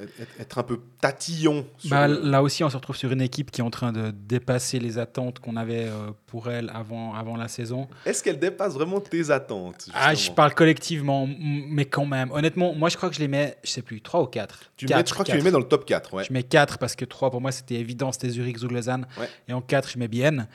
[0.40, 1.66] être, un peu tatillon.
[1.78, 3.92] sur Bah, le- là aussi, on se retrouve sur une équipe qui est en train
[3.92, 7.88] de dépasser les attentes qu'on avait euh, pour elle avant, avant la saison.
[8.04, 12.30] Est-ce qu'elle dépasse vraiment tes attentes Ah, je parle collectivement, mais quand même.
[12.32, 14.70] Honnêtement, moi, je crois que je les mets, je sais plus, 3 ou 4.
[14.76, 16.14] Tu mets- je crois que tu les mets dans le top 4.
[16.14, 16.24] Ouais.
[16.24, 19.06] Je mets 4 parce que 3, pour moi, c'était évident, c'était Zurich, Zug, Lausanne.
[19.18, 19.28] Ouais.
[19.48, 20.48] Et en 4, je mets Bienne.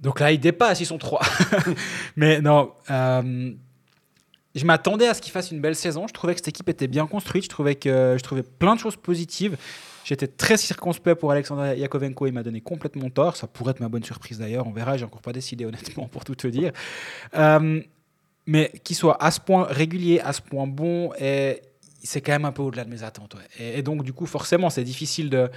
[0.00, 1.20] Donc là, ils dépassent, ils sont 3.
[2.16, 3.52] mais non, euh,
[4.54, 6.06] je m'attendais à ce qu'ils fassent une belle saison.
[6.06, 7.44] Je trouvais que cette équipe était bien construite.
[7.44, 9.56] Je trouvais, que, je trouvais plein de choses positives.
[10.04, 12.26] J'étais très circonspect pour Alexander Yakovenko.
[12.26, 13.36] Il m'a donné complètement tort.
[13.36, 14.66] Ça pourrait être ma bonne surprise d'ailleurs.
[14.66, 14.96] On verra.
[14.96, 16.72] J'ai encore pas décidé honnêtement pour tout te dire.
[17.36, 17.80] Euh,
[18.46, 21.10] mais qu'il soit à ce point régulier, à ce point bon,
[22.04, 23.36] c'est quand même un peu au-delà de mes attentes.
[23.58, 25.50] Et, donc, du coup, forcément, c'est difficile de,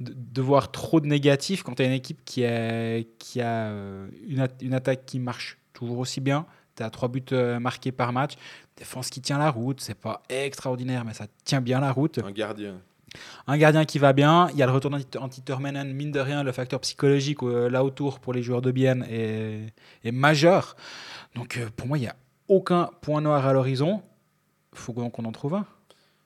[0.00, 4.08] de, voir trop de négatifs quand tu as une équipe qui, est, qui a euh,
[4.26, 6.46] une, une attaque qui marche toujours aussi bien.
[6.76, 8.32] Tu as trois buts euh, marqués par match.
[8.76, 9.80] Défense qui tient la route.
[9.80, 12.18] C'est pas extraordinaire, mais ça tient bien la route.
[12.24, 12.80] Un gardien.
[13.46, 14.48] Un gardien qui va bien.
[14.52, 15.92] Il y a le retour d'Anti-Turmenen.
[15.92, 19.66] Mine de rien, le facteur psychologique euh, là autour pour les joueurs de Bienne est,
[20.04, 20.76] est majeur.
[21.34, 22.16] Donc, euh, pour moi, il n'y a
[22.48, 24.02] aucun point noir à l'horizon.
[24.74, 25.66] faut donc qu'on en trouve un.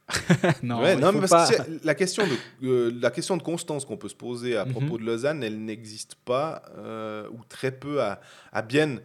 [0.62, 3.42] non, Ouais, il non, faut mais parce que la question de euh, la question de
[3.42, 4.70] constance qu'on peut se poser à Mhm.
[4.70, 8.20] propos de Lausanne, elle n'existe pas euh, ou très peu à,
[8.52, 9.00] à Bienne.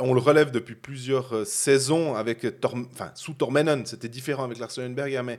[0.00, 2.46] On le relève depuis plusieurs euh, saisons avec
[3.14, 5.38] sous Tormenon, c'était différent avec Larsenberger, mais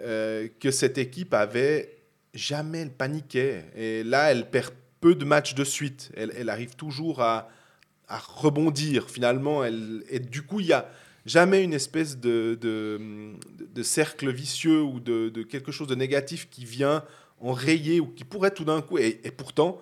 [0.00, 1.98] euh, que cette équipe avait
[2.34, 6.10] jamais elle paniquait et là elle perd peu de matchs de suite.
[6.16, 7.48] Elle, arrive toujours à,
[8.08, 9.64] rebondir finalement.
[9.64, 10.88] Et du coup il y a
[11.26, 12.58] jamais une espèce de,
[13.82, 17.04] cercle vicieux ou de, quelque chose de négatif qui vient
[17.40, 18.98] enrayer ou qui pourrait tout d'un coup.
[18.98, 19.80] Et pourtant,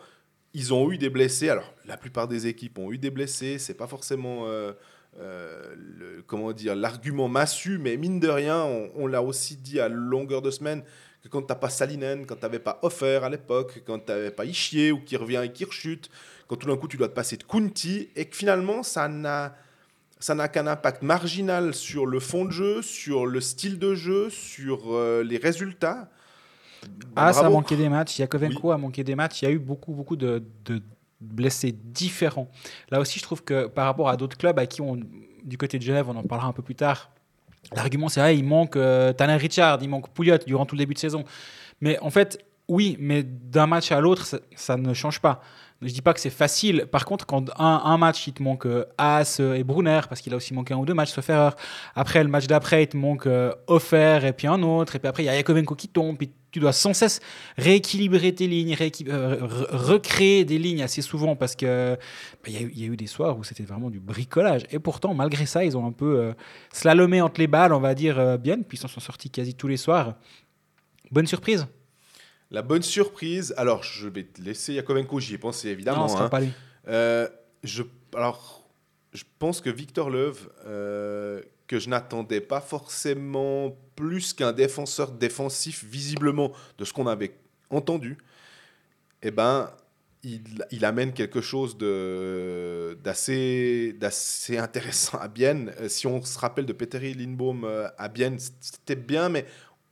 [0.54, 1.48] ils ont eu des blessés.
[1.48, 3.58] Alors, la plupart des équipes ont eu des blessés.
[3.58, 4.46] C'est pas forcément.
[4.46, 4.72] euh,
[5.20, 10.40] euh, comment dire l'argument massu mais mine de rien on, l'a aussi dit à longueur
[10.40, 10.82] de semaine
[11.22, 14.90] que quand t'as pas Salinen quand t'avais pas Offer à l'époque quand t'avais pas Ischier
[14.90, 16.08] ou qui revient et qui rechute
[16.48, 19.54] quand tout d'un coup tu dois te passer de Kunti et que finalement ça n'a
[20.22, 24.30] ça n'a qu'un impact marginal sur le fond de jeu, sur le style de jeu,
[24.30, 26.08] sur euh, les résultats.
[27.14, 27.56] Ah, ça a Bravo.
[27.56, 28.18] manqué des matchs.
[28.18, 29.42] Yakovenko a manqué des matchs.
[29.42, 30.82] Il y a eu beaucoup, beaucoup de, de
[31.20, 32.48] blessés différents.
[32.90, 34.98] Là aussi, je trouve que par rapport à d'autres clubs à qui on,
[35.44, 37.10] du côté de Genève, on en parlera un peu plus tard.
[37.76, 40.94] L'argument, c'est vrai, il manque euh, Tanner Richard, il manque Pouliot durant tout le début
[40.94, 41.24] de saison.
[41.80, 45.42] Mais en fait, oui, mais d'un match à l'autre, ça, ça ne change pas.
[45.84, 46.86] Je dis pas que c'est facile.
[46.90, 50.32] Par contre, quand un, match, il te manque euh, Haas euh, et Brunner, parce qu'il
[50.32, 51.56] a aussi manqué un ou deux matchs, sauf erreur.
[51.96, 54.94] Après, le match d'après, il te manque euh, Offer et puis un autre.
[54.94, 56.16] Et puis après, il y a Yakovenko qui tombe.
[56.16, 57.18] Puis tu dois sans cesse
[57.56, 61.96] rééquilibrer tes lignes, recréer des lignes assez souvent parce que
[62.44, 64.66] bah, il y, a eu- des soirs où c'était vraiment du bricolage.
[64.70, 66.34] Et pourtant, malgré ça, ils ont un peu
[66.70, 69.66] slalomé entre les balles, on va dire bien, puis ils s'en sont sortis quasi tous
[69.66, 70.14] les soirs.
[71.10, 71.66] Bonne surprise
[72.52, 76.02] La bonne surprise, alors je vais te laisser Yakovenko, j'y ai pensé évidemment.
[76.02, 76.28] Non, ce sera hein.
[76.28, 76.50] pas lui.
[76.88, 77.26] Euh,
[77.64, 77.82] je,
[78.14, 78.68] alors,
[79.12, 85.82] je pense que Victor Leuve, euh, que je n'attendais pas forcément plus qu'un défenseur défensif,
[85.84, 87.34] visiblement, de ce qu'on avait
[87.70, 88.18] entendu,
[89.22, 89.70] eh ben,
[90.22, 93.96] il, il amène quelque chose de- d'assez
[94.58, 95.72] intéressant à Bienne.
[95.80, 97.64] Euh, Si on se rappelle de Petteri Lindbaum
[97.96, 99.46] à Bienne, c'était bien, mais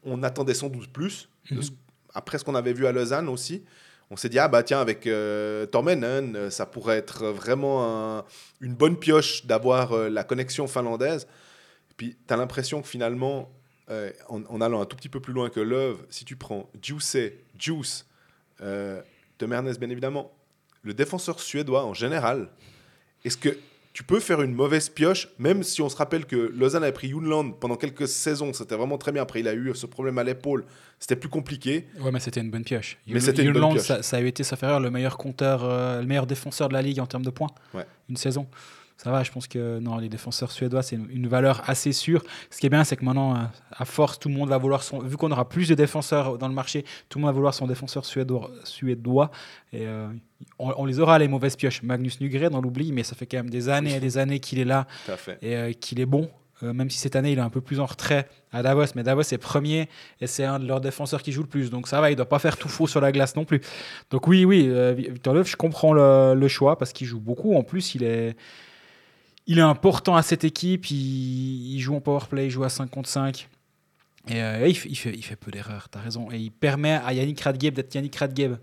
[0.05, 1.29] on attendait sans doute plus.
[1.51, 1.70] de ce-
[2.14, 3.64] après ce qu'on avait vu à Lausanne aussi,
[4.11, 8.25] on s'est dit, ah bah tiens, avec euh, euh, ça pourrait être vraiment un-
[8.61, 11.29] une bonne pioche d'avoir euh, la connexion finlandaise.
[11.96, 13.51] Puis, tu as l'impression que finalement,
[13.90, 17.16] euh, en, allant un tout petit peu plus loin que Love, si tu prends Juice,
[17.59, 18.07] Juice,
[18.61, 19.46] de
[19.79, 20.33] bien évidemment,
[20.83, 22.49] le défenseur suédois en général,
[23.25, 23.57] est-ce que
[23.92, 27.09] tu peux faire une mauvaise pioche, même si on se rappelle que Lausanne avait pris
[27.09, 29.22] Junland pendant quelques saisons, c'était vraiment très bien.
[29.22, 30.64] Après, il a eu ce problème à l'épaule,
[31.00, 31.88] c'était plus compliqué.
[32.00, 32.98] Ouais, mais c'était une bonne pioche.
[33.09, 33.87] Mais Yul- c'était une bonne pioche.
[33.87, 36.83] Ça, ça a été, sauf erreur, le meilleur compteur, euh, le meilleur défenseur de la
[36.83, 37.50] ligue en termes de points.
[37.74, 37.85] Ouais.
[38.09, 38.46] Une saison.
[39.02, 39.22] Ça va.
[39.22, 42.22] Je pense que non, les défenseurs suédois, c'est une, valeur assez sûre.
[42.50, 44.82] Ce qui est bien, c'est que maintenant, à- à force, tout le monde va vouloir
[44.82, 44.98] son.
[44.98, 47.66] Vu qu'on aura plus de défenseurs dans le marché, tout le monde va vouloir son
[47.66, 48.50] défenseur suédois.
[48.64, 49.30] suédois
[49.72, 50.08] et euh,
[50.58, 51.82] on, on les aura, les mauvaises pioches.
[51.82, 54.58] Magnus Nugren, on l'oublie, mais ça fait quand même des années et des années qu'il
[54.58, 54.86] est là
[55.40, 56.28] et euh, qu'il est bon.
[56.62, 59.02] Euh, même si cette année il est un peu plus en retrait à Davos, mais
[59.02, 59.88] Davos est premier
[60.20, 61.70] et c'est un de leurs défenseurs qui joue le plus.
[61.70, 63.62] Donc ça va, il doit pas faire tout faux sur la glace non plus.
[64.10, 67.54] Donc oui, oui, euh, Victor Löw, je comprends le, le choix parce qu'il joue beaucoup.
[67.56, 68.36] En plus, il est,
[69.50, 70.90] il est important à cette équipe.
[70.90, 73.48] Il, il joue en power play, il joue à 5 contre 5.
[74.28, 76.30] Et euh, il, fait, il, fait, il fait peu d'erreurs, tu as raison.
[76.30, 78.54] Et il permet à Yannick Radgeb d'être Yannick Radgeb.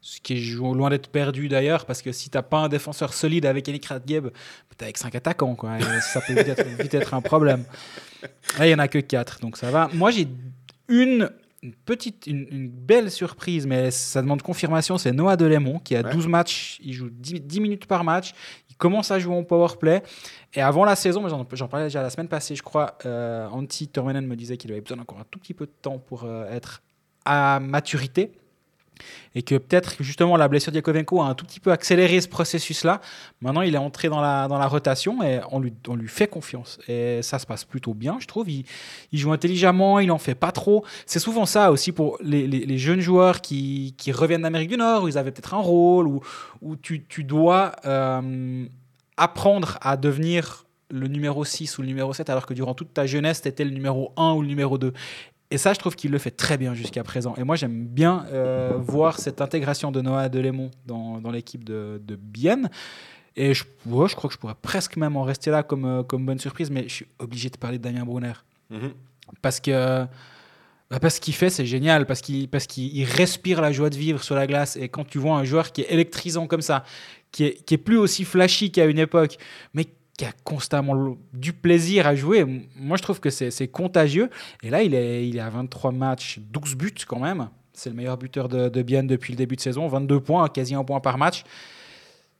[0.00, 3.46] Ce qui est loin d'être perdu d'ailleurs, parce que si t'as pas un défenseur solide
[3.46, 4.28] avec Yannick Radgeb,
[4.76, 5.78] t'es avec 5 attaquants, quoi.
[5.78, 7.64] Et ça peut vite être, vite être un problème.
[8.58, 9.90] Là, il y en a que 4, donc ça va.
[9.92, 10.26] Moi, j'ai
[10.88, 11.30] une,
[11.62, 14.96] une petite, une, une belle surprise, mais ça demande confirmation.
[14.98, 16.12] C'est Noah Delémont qui a Ouais.
[16.12, 18.32] 12 matchs, il joue 10, 10 minutes par match.
[18.70, 20.02] Il commence à jouer en power play.
[20.54, 24.26] Et avant la saison, j'en parlais déjà la semaine passée, je crois, euh, Antti Tormenen
[24.26, 26.82] me disait qu'il avait besoin encore un tout petit peu de temps pour euh, être
[27.26, 28.32] à maturité.
[29.34, 32.28] Et que peut-être justement la blessure de Yakovenko a un tout petit peu accéléré ce
[32.28, 33.00] processus-là.
[33.40, 36.26] Maintenant, il est entré dans la, dans la rotation et on lui, on lui fait
[36.26, 36.78] confiance.
[36.88, 38.50] Et ça se passe plutôt bien, je trouve.
[38.50, 38.64] Il,
[39.12, 40.84] il joue intelligemment, il en fait pas trop.
[41.06, 45.04] C'est souvent ça aussi pour les, les- jeunes joueurs qui, qui reviennent d'Amérique du Nord,
[45.04, 46.20] où ils avaient peut-être un rôle, où,
[46.62, 48.64] où tu, tu dois euh,
[49.16, 53.06] apprendre à devenir le numéro 6 ou le numéro 7, alors que durant toute ta
[53.06, 54.92] jeunesse, tu étais le numéro 1 ou le numéro 2.
[55.50, 57.34] Et ça, je trouve qu'il le fait très bien jusqu'à présent.
[57.36, 62.00] Et moi, j'aime bien euh, voir cette intégration de Noah Delémont dans, dans l'équipe de,
[62.04, 62.70] de Bienne.
[63.34, 66.02] Et je, ouais, je crois que je pourrais presque même en rester là comme, euh,
[66.02, 68.34] comme bonne surprise, mais je suis obligé de parler de Damien Brunner.
[68.70, 68.92] Mhm.
[69.42, 70.06] Parce que
[70.90, 73.96] bah, parce qu'il fait, c'est génial, parce qu'il parce qu'il il respire la joie de
[73.96, 74.76] vivre sur la glace.
[74.76, 76.84] Et quand tu vois un joueur qui est électrisant comme ça,
[77.30, 79.38] qui est, qui est plus aussi flashy qu'à une époque,
[79.72, 79.86] mais
[80.20, 82.44] qui a constamment du plaisir à jouer,
[82.76, 84.28] moi je trouve que c'est contagieux.
[84.62, 87.48] Et là, il est, il est à 23 matchs, 12 buts quand même.
[87.72, 90.74] C'est le meilleur buteur de, de Bienne depuis le début de saison, 22 points, quasi
[90.74, 91.44] un point par match.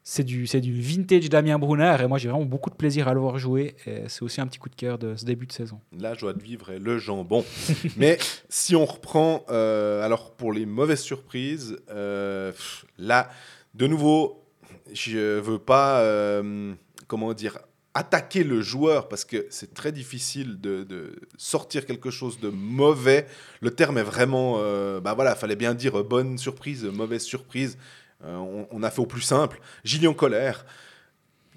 [0.02, 3.20] C'est du, du vintage Damien Brunner et moi j'ai vraiment beaucoup de plaisir à le
[3.20, 3.74] voir jouer.
[4.08, 5.80] C'est aussi un petit coup de cœur de ce début de saison.
[5.98, 7.46] La joie de vivre et le jambon.
[7.96, 8.18] Mais
[8.50, 12.52] si on reprend, euh, alors pour les mauvaises surprises, euh,
[12.98, 13.30] là,
[13.72, 14.44] de nouveau,
[14.92, 16.74] je veux pas, euh,
[17.06, 17.58] comment dire,
[17.94, 23.26] attaquer le joueur parce que c'est très difficile de, de sortir quelque chose de mauvais.
[23.60, 27.78] Le terme est vraiment, euh, bah voilà, fallait bien dire euh, bonne surprise, mauvaise surprise.
[28.24, 29.60] Euh, on, a fait au plus simple.
[29.82, 30.66] Gillian Colère,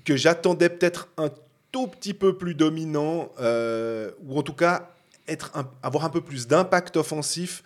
[0.06, 1.30] que j'attendais peut-être un
[1.72, 4.91] tout petit peu plus dominant, euh, ou en tout cas
[5.28, 7.63] être avoir un peu plus d'impact offensif.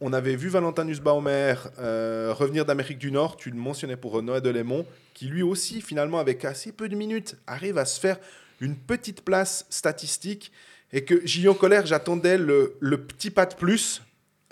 [0.00, 4.40] On avait vu Valentin Nussbaumer euh, revenir d'Amérique du Nord, tu le mentionnais pour Noah
[4.40, 8.18] Delémont, qui lui aussi, finalement, avec assez peu de minutes, arrive à se faire
[8.60, 10.52] une petite place statistique.
[10.92, 12.76] Et que Gillian Colère, j'attendais le,
[13.08, 14.02] petit pas de plus.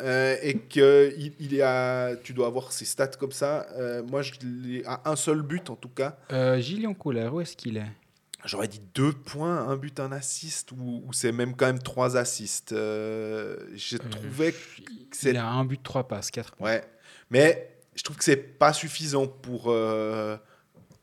[0.00, 3.66] euh, et que il, il est à, tu dois avoir ses stats comme ça.
[3.76, 6.16] Euh, moi, je l'ai à un seul but en tout cas.
[6.58, 7.92] Gillian Couler, où est-ce qu'il est?
[8.44, 12.16] J'aurais dit deux points, un but, un assist, ou, ou c'est même quand même trois
[12.16, 12.72] assists.
[12.72, 14.58] Euh, je trouvais que
[15.12, 16.68] c'est Il a un but, trois passes, quatre points.
[16.70, 16.84] Ouais.
[17.30, 19.64] Mais je trouve que c'est pas suffisant pour.
[19.68, 20.36] euh,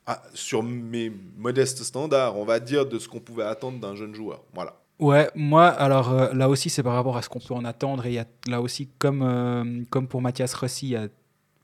[0.08, 4.16] ah, sur mes modestes standards, on va dire, de ce qu'on pouvait attendre d'un jeune
[4.16, 4.44] joueur.
[4.54, 4.76] Voilà.
[5.00, 8.06] Ouais, moi, alors euh, là aussi, c'est par rapport à ce qu'on peut en attendre.
[8.06, 11.08] Et y a là aussi, comme, euh, comme pour Mathias Rossi, il y a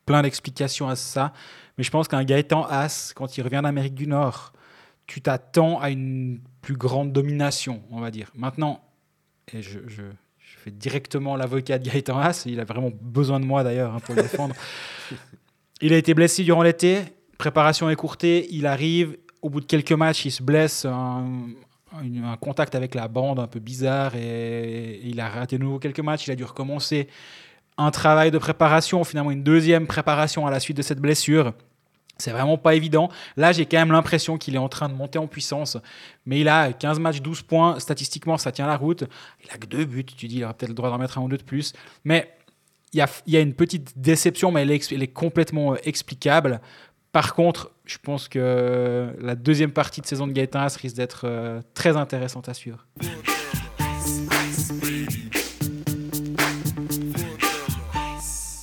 [0.06, 1.34] plein d'explications à ça.
[1.78, 4.54] Mais je pense qu'un Gaëtan Haas, quand il revient d'Amérique du Nord,
[5.08, 8.32] tu t'attends à une plus grande domination, on va dire.
[8.36, 8.82] Maintenant,
[9.54, 10.04] et je, je,
[10.38, 14.00] je fais directement l'avocat de Gaëtan Haas, il a vraiment besoin de moi d'ailleurs hein,
[14.04, 14.54] pour le défendre.
[15.82, 17.02] il a été blessé durant l'été,
[17.38, 21.56] préparation écourtée, il arrive, au bout de quelques matchs, il se blesse, un,
[22.42, 26.02] contact avec la bande un peu bizarre et, et il a raté de nouveau quelques
[26.02, 27.08] matchs, il a dû recommencer
[27.78, 31.54] un travail de préparation, finalement une deuxième préparation à la suite de cette blessure.
[32.18, 33.10] C'est vraiment pas évident.
[33.36, 35.78] Là, j'ai quand même l'impression qu'il est en train de monter en puissance.
[36.26, 37.80] Mais il a 15 matchs, 12 points.
[37.80, 39.04] Statistiquement, ça tient la route.
[39.44, 40.06] Il a que deux buts.
[40.06, 41.74] Tu dis, il aura peut-être le droit d'en mettre un ou deux de plus.
[42.04, 42.32] Mais
[42.94, 46.62] il y a, une petite déception, mais elle est, complètement euh, explicable.
[47.12, 51.22] Par contre, je pense que la deuxième partie de saison de Gaëtan Haas risque d'être
[51.26, 52.86] euh, très intéressante à suivre.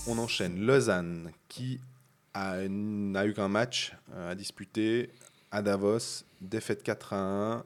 [0.07, 1.81] On enchaîne Lausanne, qui
[2.35, 5.11] a- eu qu'un match euh, à disputer
[5.51, 7.65] à Davos, défaite 4 à 1.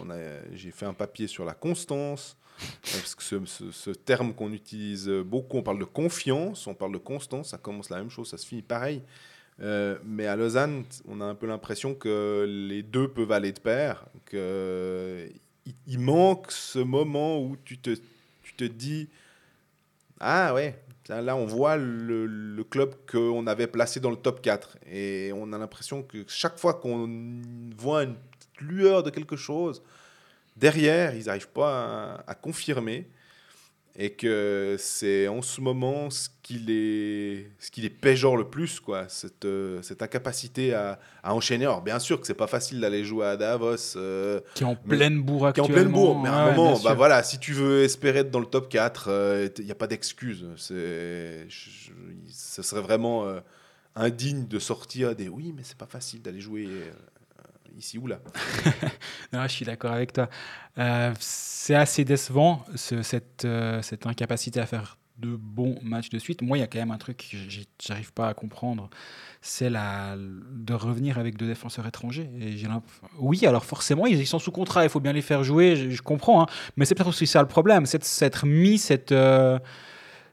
[0.00, 4.52] On a- J'ai fait un papier sur la constance, euh, parce que ce, terme qu'on
[4.52, 8.30] utilise beaucoup, on parle de confiance, on parle de constance, ça commence la même chose,
[8.30, 9.02] ça se finit pareil.
[9.60, 13.60] Euh, mais à Lausanne, on a un peu l'impression que les deux peuvent aller de
[13.60, 15.28] pair, que
[15.66, 17.90] il, il manque ce moment où tu te,
[18.42, 19.08] tu te dis
[20.20, 25.32] ah ouais, là on voit le, club qu'on avait placé dans le top 4 et
[25.34, 27.08] on a l'impression que chaque fois qu'on
[27.76, 29.82] voit une petite lueur de quelque chose,
[30.56, 33.08] derrière ils n'arrivent pas à confirmer
[33.94, 37.90] et que c'est en ce moment ce qui les, ce qui les
[38.36, 41.66] le plus, quoi, cette, euh, cette incapacité à, à enchaîner.
[41.66, 44.78] Alors, bien sûr que c'est pas facile d'aller jouer à Davos, euh, Qui est en
[44.86, 45.82] Mais- pleine bourre qui est en actuellement.
[45.82, 48.40] pleine bourre, mais à un Ouais, moment, bah voilà, si tu veux espérer être dans
[48.40, 50.46] le top 4, il n'y a pas d'excuse.
[50.56, 53.40] C'est, ce serait vraiment euh,
[53.94, 56.90] indigne de sortir des oui, mais c'est pas facile d'aller jouer euh,
[57.76, 58.18] ici ou là.
[59.32, 60.28] Non, je suis d'accord avec toi.
[60.78, 66.18] Euh, c'est assez décevant, ce- cette, euh, cette incapacité à faire de bons matchs de
[66.18, 66.42] suite.
[66.42, 67.36] Moi, il y a quand même un truc que
[67.80, 68.90] j'arrive pas à comprendre.
[69.40, 72.28] C'est la, de revenir avec deux défenseurs étrangers.
[72.40, 72.56] Et
[73.18, 76.42] oui, alors forcément, ils, sont sous contrat, il faut bien les faire jouer, je, comprends.
[76.42, 76.46] hein.
[76.76, 79.12] mais c'est peut-être aussi ça le problème, c'est de mis cette.
[79.12, 79.58] euh,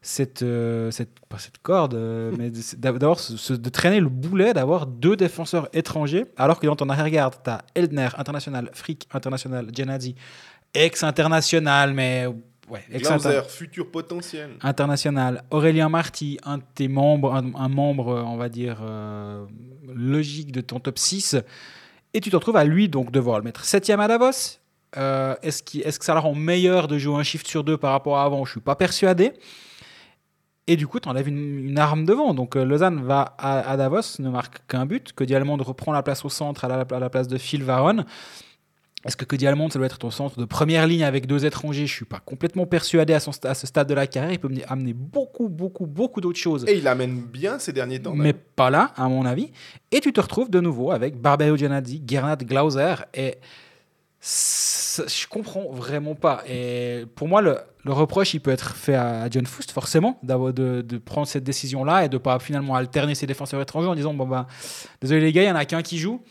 [0.01, 5.15] cette, euh, cette, pas cette corde, euh, mais d'avoir de traîner le boulet, d'avoir deux
[5.15, 10.15] défenseurs étrangers, alors que dans ton arrière-garde, tu as Eldner, international, Frick, international, Genadi,
[10.73, 12.27] ex-international, mais
[12.69, 14.49] ouais, ex-international Glauser, futur potentiel.
[14.61, 15.43] international.
[15.51, 19.45] Aurélien Marty, un de tes membres, un, un membre, on va dire, euh,
[19.93, 21.35] logique de ton top 6.
[22.13, 24.31] Et tu te retrouves à lui, donc, devoir le mettre septième à Davos.
[24.95, 27.91] Est-ce qu'il- est-ce que ça le rend meilleur de jouer un shift sur deux par
[27.91, 28.45] rapport à avant?
[28.45, 29.33] Je suis pas persuadé.
[30.71, 32.35] Et du coup, tu enlèves une, une arme devant.
[32.35, 35.13] Donc, euh, Lausanne va à, à Davos, ne marque qu'un but.
[35.13, 38.05] Cody Almond reprend la place au centre à la, à la place de Phil Varon.
[39.05, 41.87] Est-ce que Cody Almond, ça doit être ton centre de première ligne avec deux étrangers?
[41.87, 44.33] Je suis pas complètement persuadé à, son, sta- à ce stade de la carrière.
[44.33, 46.65] Il peut me amener beaucoup, beaucoup, beaucoup d'autres choses.
[46.67, 48.13] Et il amène bien ces derniers temps.
[48.13, 49.51] mais pas là, à mon avis.
[49.91, 52.95] Et tu te retrouves de nouveau avec Barbero Giannadi, Gernot Glauser.
[53.15, 53.35] Et
[54.21, 56.43] ça, je comprends vraiment pas.
[56.47, 60.53] Et pour moi, le, le reproche, il peut être fait à John Foust, forcément, d'avoir
[60.53, 64.13] de, de prendre cette décision-là et de pas finalement alterner ses défenseurs étrangers en disant
[64.13, 64.47] bon bah
[65.01, 66.21] désolé les gars, il y en a qu'un qui joue.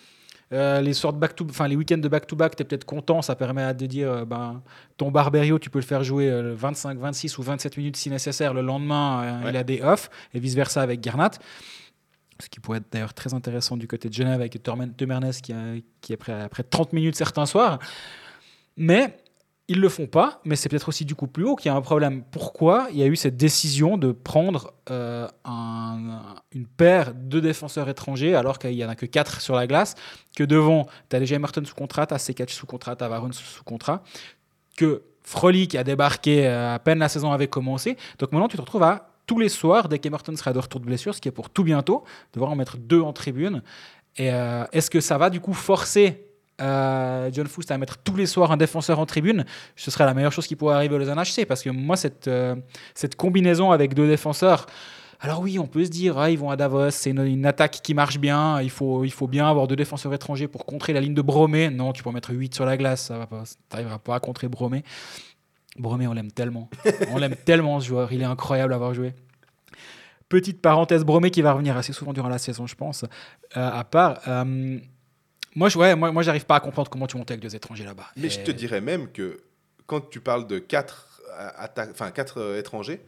[0.50, 3.36] Euh, les sortes back to, enfin les week-ends de back-to-back, tu es peut-être content, ça
[3.36, 4.62] permet de dire euh, ben,
[4.96, 8.54] ton Barberio, tu peux le faire jouer euh, 25, 26 ou 27 minutes si nécessaire.
[8.54, 9.50] Le lendemain, euh, Ouais.
[9.50, 11.32] il a des off, et vice-versa avec Garnat.
[12.40, 15.52] Ce qui pourrait être d'ailleurs très intéressant du côté de Genève avec Temernes qui,
[16.00, 17.78] qui est prêt après 30 minutes certains soirs.
[18.76, 19.18] Mais
[19.70, 21.74] ils le font pas, mais c'est peut-être aussi du coup plus haut qu'il y a
[21.76, 22.22] un problème.
[22.30, 26.22] Pourquoi il y a eu cette décision de prendre euh, un-
[26.52, 29.94] une paire de défenseurs étrangers alors qu'il n'y en a que 4 sur la glace,
[30.36, 33.20] que devant, tu as déjà Emerton sous contrat, tu as C4 sous contrat, tu as
[33.32, 34.02] sous, sous contrat,
[34.76, 37.98] que Frolic a débarqué euh, à peine la saison avait commencé.
[38.18, 40.86] Donc maintenant, tu te retrouves à tous les soirs, dès qu'Emerton sera de retour de
[40.86, 43.62] blessure, ce qui est pour tout bientôt, devoir en mettre deux en tribune.
[44.16, 46.24] Et euh, est-ce que ça va du coup forcer
[46.60, 49.44] euh, John Foust à mettre tous les soirs un défenseur en tribune?
[49.76, 52.56] Ce serait la meilleure chose qui pourrait arriver aux HC parce que moi, cette, euh,
[52.94, 54.66] cette combinaison avec deux défenseurs.
[55.20, 57.80] Alors oui, on peut se dire, ah, ils vont à Davos, c'est une, une attaque
[57.82, 61.00] qui marche bien, il faut, il faut bien avoir deux défenseurs étrangers pour contrer la
[61.00, 61.70] ligne de Bromé.
[61.70, 64.46] Non, tu peux mettre 8 sur la glace, ça va pas, t'arriveras pas à contrer
[64.46, 64.84] Bromé.
[65.78, 66.68] Bromé, on l'aime tellement.
[67.10, 69.14] on l'aime tellement ce joueur, il est incroyable à avoir joué.
[70.28, 73.04] Petite parenthèse, Bromé qui va revenir assez souvent durant la saison, je pense.
[73.56, 74.78] Euh, à part, euh,
[75.54, 77.84] moi, je, ouais, moi, moi j'arrive pas à comprendre comment tu montes avec deux étrangers
[77.84, 78.06] là-bas.
[78.16, 79.38] Mais je Et- te dirais même que
[79.86, 81.22] quand tu parles de 4
[81.90, 83.00] enfin, quatre, euh, étrangers,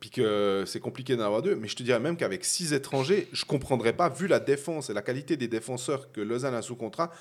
[0.00, 3.28] puis que c'est compliqué d'en avoir deux, mais je te dirais même qu'avec 6 étrangers,
[3.32, 6.76] je comprendrais pas, vu la défense et la qualité des défenseurs que Lausanne a sous
[6.76, 7.12] contrat,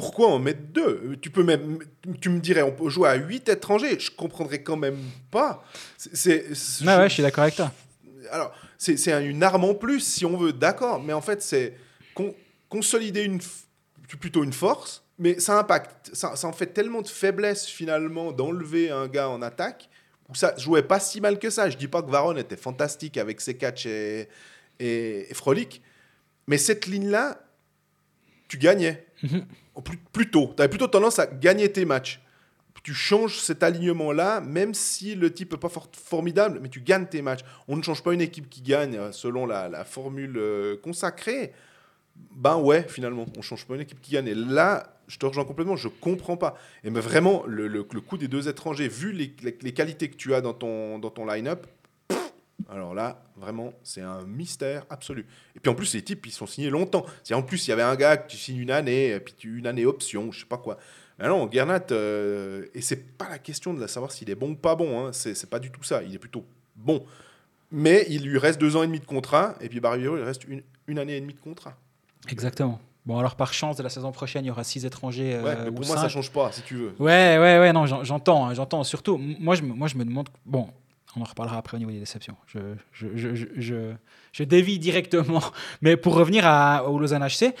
[0.00, 1.16] pourquoi en mettre deux?
[1.22, 1.78] Tu peux même,
[2.20, 4.98] tu me dirais, on peut jouer à 8 étrangers, je comprendrais quand même
[5.30, 5.64] pas.
[5.96, 7.72] C'est, c'est- Ouais, je suis d'accord avec toi.
[8.30, 11.40] alors, c'est c'est un- une arme en plus, si on veut, d'accord, mais en fait,
[11.42, 11.74] c'est
[12.14, 12.34] con-
[12.68, 13.40] consolider une,
[14.20, 18.90] plutôt une force, mais ça impacte, ça, ça en fait tellement de faiblesse finalement d'enlever
[18.90, 19.88] un gars en attaque,
[20.28, 21.70] où ça jouait pas si mal que ça.
[21.70, 24.28] Je dis pas que Varon était fantastique avec ses catchs et,
[24.78, 25.80] et, et Frolic,
[26.48, 27.40] mais cette ligne-là,
[28.48, 29.05] tu gagnais.
[29.22, 29.44] Mhm.
[29.74, 30.52] Au plus, tôt.
[30.56, 32.20] Tu avais plutôt tendance à gagner tes matchs.
[32.82, 37.06] Tu changes cet alignement-là, même si le type n'est pas for- formidable, mais tu gagnes
[37.06, 37.40] tes matchs.
[37.66, 41.52] On ne change pas une équipe qui gagne euh, selon la, formule euh, consacrée.
[42.36, 44.28] Ben ouais, finalement, on change pas une équipe qui gagne.
[44.28, 46.56] Et là, je te rejoins complètement, je comprends pas.
[46.84, 49.32] Et mais vraiment, le, le- coup des deux étrangers, vu les,
[49.72, 51.66] qualités que tu as dans ton, dans ton line-up,
[52.70, 55.26] alors là, vraiment, c'est un mystère absolu.
[55.54, 57.04] Et puis en plus, les types, ils sont signés longtemps.
[57.22, 59.34] C'est en plus, il y avait un gars que tu signes une année, et puis
[59.36, 60.78] tu une année option, je sais pas quoi.
[61.18, 64.50] Mais non, Gernat, euh, et c'est pas la question de la savoir s'il est bon
[64.50, 66.02] ou pas bon, hein, c'est pas du tout ça.
[66.02, 66.44] Il est plutôt
[66.76, 67.04] bon.
[67.70, 70.44] Mais il lui reste deux ans et demi de contrat, et puis Barrio, il reste
[70.44, 71.76] une, une année et demie de contrat.
[72.28, 72.80] Exactement.
[73.04, 75.34] Bon, alors par chance, de la saison prochaine, il y aura six étrangers.
[75.36, 76.08] euh, Ouais, mais ou pour moi, ça cinq.
[76.08, 76.92] change pas, si tu veux.
[76.98, 78.82] Ouais, ouais, ouais, non, j'en- j'entends, hein, j'entends.
[78.84, 80.28] Surtout, moi je, moi, je me demande.
[80.44, 80.68] Bon,
[81.16, 82.36] on en reparlera après au niveau des déceptions.
[82.92, 85.42] Je, dévie directement.
[85.82, 87.54] Mais pour revenir à, au Lausanne HC,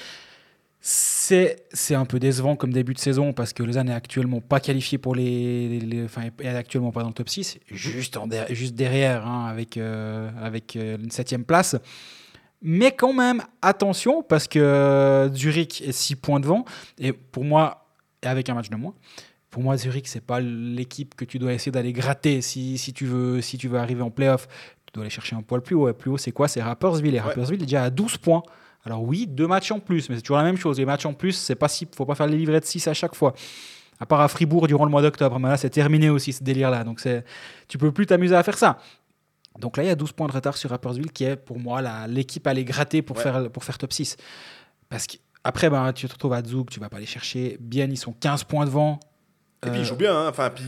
[0.80, 4.98] c'est un peu décevant comme début de saison parce que Lausanne est actuellement pas qualifié
[4.98, 5.68] pour les.
[5.68, 8.18] les- les- Enfin, est actuellement pas dans le top 6, juste,
[8.50, 11.74] juste derrière, hein, avec, euh, avec euh, une septième place.
[12.62, 16.64] Mais quand même, attention, parce que euh, Zurich est 6 points devant.
[16.98, 17.86] Et pour moi,
[18.22, 18.94] avec un match de moins,
[19.56, 23.06] pour moi, Zurich, c'est pas l'équipe que tu dois essayer d'aller gratter si, si, tu
[23.06, 24.46] veux, si tu veux arriver en playoff.
[24.84, 25.88] Tu dois aller chercher un poil plus haut.
[25.88, 26.46] Et plus haut, c'est quoi?
[26.46, 27.14] C'est Rappersville.
[27.14, 27.24] Et Ouais.
[27.24, 28.42] Rappersville est déjà à 12 points.
[28.84, 30.76] Alors oui, deux matchs en plus, mais c'est toujours la même chose.
[30.78, 32.92] Les matchs en plus, c'est pas si, faut pas faire les livrets de 6 à
[32.92, 33.32] chaque fois.
[33.98, 35.38] À part à Fribourg durant le mois d'octobre.
[35.38, 36.84] Mais là, c'est terminé aussi ce délire-là.
[36.84, 37.24] Donc c'est,
[37.66, 38.78] tu peux plus t'amuser à faire ça.
[39.58, 41.80] Donc là, il y a 12 points de retard sur Rappersville, qui est pour moi
[41.80, 43.22] la- l'équipe à aller gratter pour, Ouais.
[43.22, 44.18] faire, pour faire top 6.
[44.90, 47.56] Parce qu'après, ben, tu te retrouves à Zouk, tu vas pas aller chercher.
[47.58, 49.00] Bien, ils sont 15 points devant.
[49.64, 50.28] Et puis Euh, il joue bien, hein.
[50.28, 50.64] enfin, puis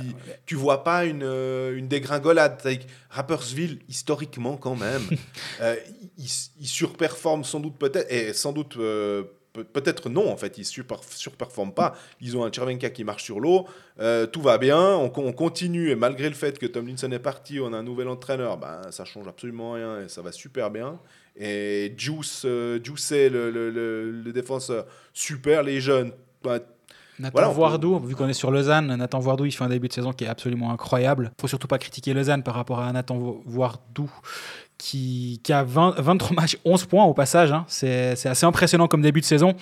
[0.47, 2.59] tu vois pas une, euh, une dégringolade.
[2.65, 5.03] Avec Rappersville, historiquement quand même,
[5.61, 5.77] euh,
[6.17, 6.27] il,
[6.61, 10.65] il surperforme sans doute peut-être, et sans doute euh, peut- peut-être non en fait, ils
[10.65, 11.95] super, surperforment pas.
[12.21, 13.67] Ils ont un Chervenka qui marche sur l'eau,
[14.01, 17.61] euh, tout va bien, on, on continue et malgré le fait que Tomlinson est parti,
[17.61, 20.99] on a un nouvel entraîneur, ben ça change absolument rien et ça va super bien.
[21.37, 26.13] Et Juice, euh, Juice le, le, le- le défenseur, super, les jeunes.
[26.43, 26.61] ben,
[27.21, 29.93] Nathan Voilà, peut- vu qu'on est sur Lausanne, Nathan Voardou, il fait un début de
[29.93, 31.33] saison qui est absolument incroyable.
[31.41, 33.17] faut surtout pas critiquer Lausanne par rapport à Nathan
[33.47, 34.11] Voardou,
[34.77, 37.51] qui, qui a 20 23 matchs, 11 points au passage.
[37.53, 37.65] hein.
[37.69, 39.55] C'est assez impressionnant comme début de saison.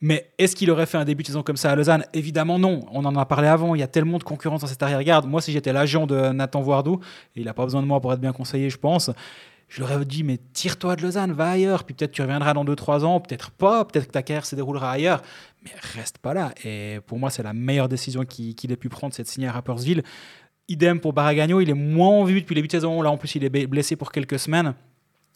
[0.00, 2.04] Mais est-ce qu'il aurait fait un début de saison comme ça à Lausanne?
[2.14, 2.86] Évidemment non.
[2.92, 3.74] On en a parlé avant.
[3.74, 5.26] Il y a tellement de concurrence dans cette arrière-garde.
[5.26, 7.00] Moi, si j'étais l'agent de Nathan Voardou,
[7.34, 9.10] et il n'a pas besoin de moi pour être bien conseillé, je pense,
[9.68, 11.84] je leur aurais dit mais tire-toi de Lausanne, va ailleurs.
[11.84, 13.84] Puis peut-être tu reviendras dans 2-3 ans, peut-être pas.
[13.84, 15.22] Peut-être que ta carrière se déroulera ailleurs.
[15.62, 16.52] Mais reste pas là.
[16.64, 19.52] Et pour moi, c'est la meilleure décision qu'il ait pu prendre, c'est de signer à
[19.52, 20.02] Rappersville.
[20.68, 23.00] Idem pour Baragagno, il est moins en vue depuis le début de saison.
[23.00, 24.74] Là, en plus, il est blessé pour quelques semaines.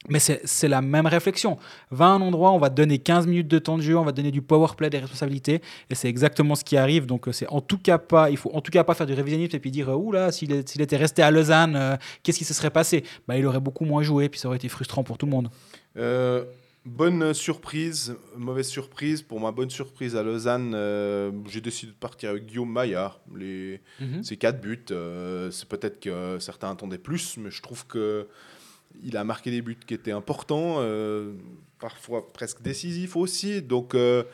[0.09, 1.59] Mais c'est la même réflexion.
[1.90, 4.05] Va à un endroit, on va te donner 15 minutes de temps de jeu, on
[4.05, 7.07] va te donner du power play, des responsabilités, et c'est exactement ce qui arrive.
[7.07, 9.14] Donc euh, c'est en tout cas pas, il faut en tout cas pas faire du
[9.14, 12.55] révisionnisme et puis dire ouh là, s'il était resté à Lausanne, euh, qu'est-ce qui se
[12.55, 13.05] serait passé?
[13.28, 15.48] Bah il aurait beaucoup moins joué, puis ça aurait été frustrant pour tout le monde.
[15.96, 16.44] Euh,
[16.84, 19.22] bonne surprise, mauvaise surprise.
[19.22, 23.20] Pour ma bonne surprise à Lausanne, euh, j'ai décidé de partir avec Guillaume Maillard.
[23.36, 23.80] Les,
[24.22, 24.84] Ces quatre buts,
[25.50, 28.26] c'est peut-être que certains attendaient plus, mais je trouve que
[29.03, 31.34] il a marqué des buts qui étaient importants, euh,
[31.78, 33.62] parfois presque décisifs aussi.
[33.62, 34.24] Donc euh,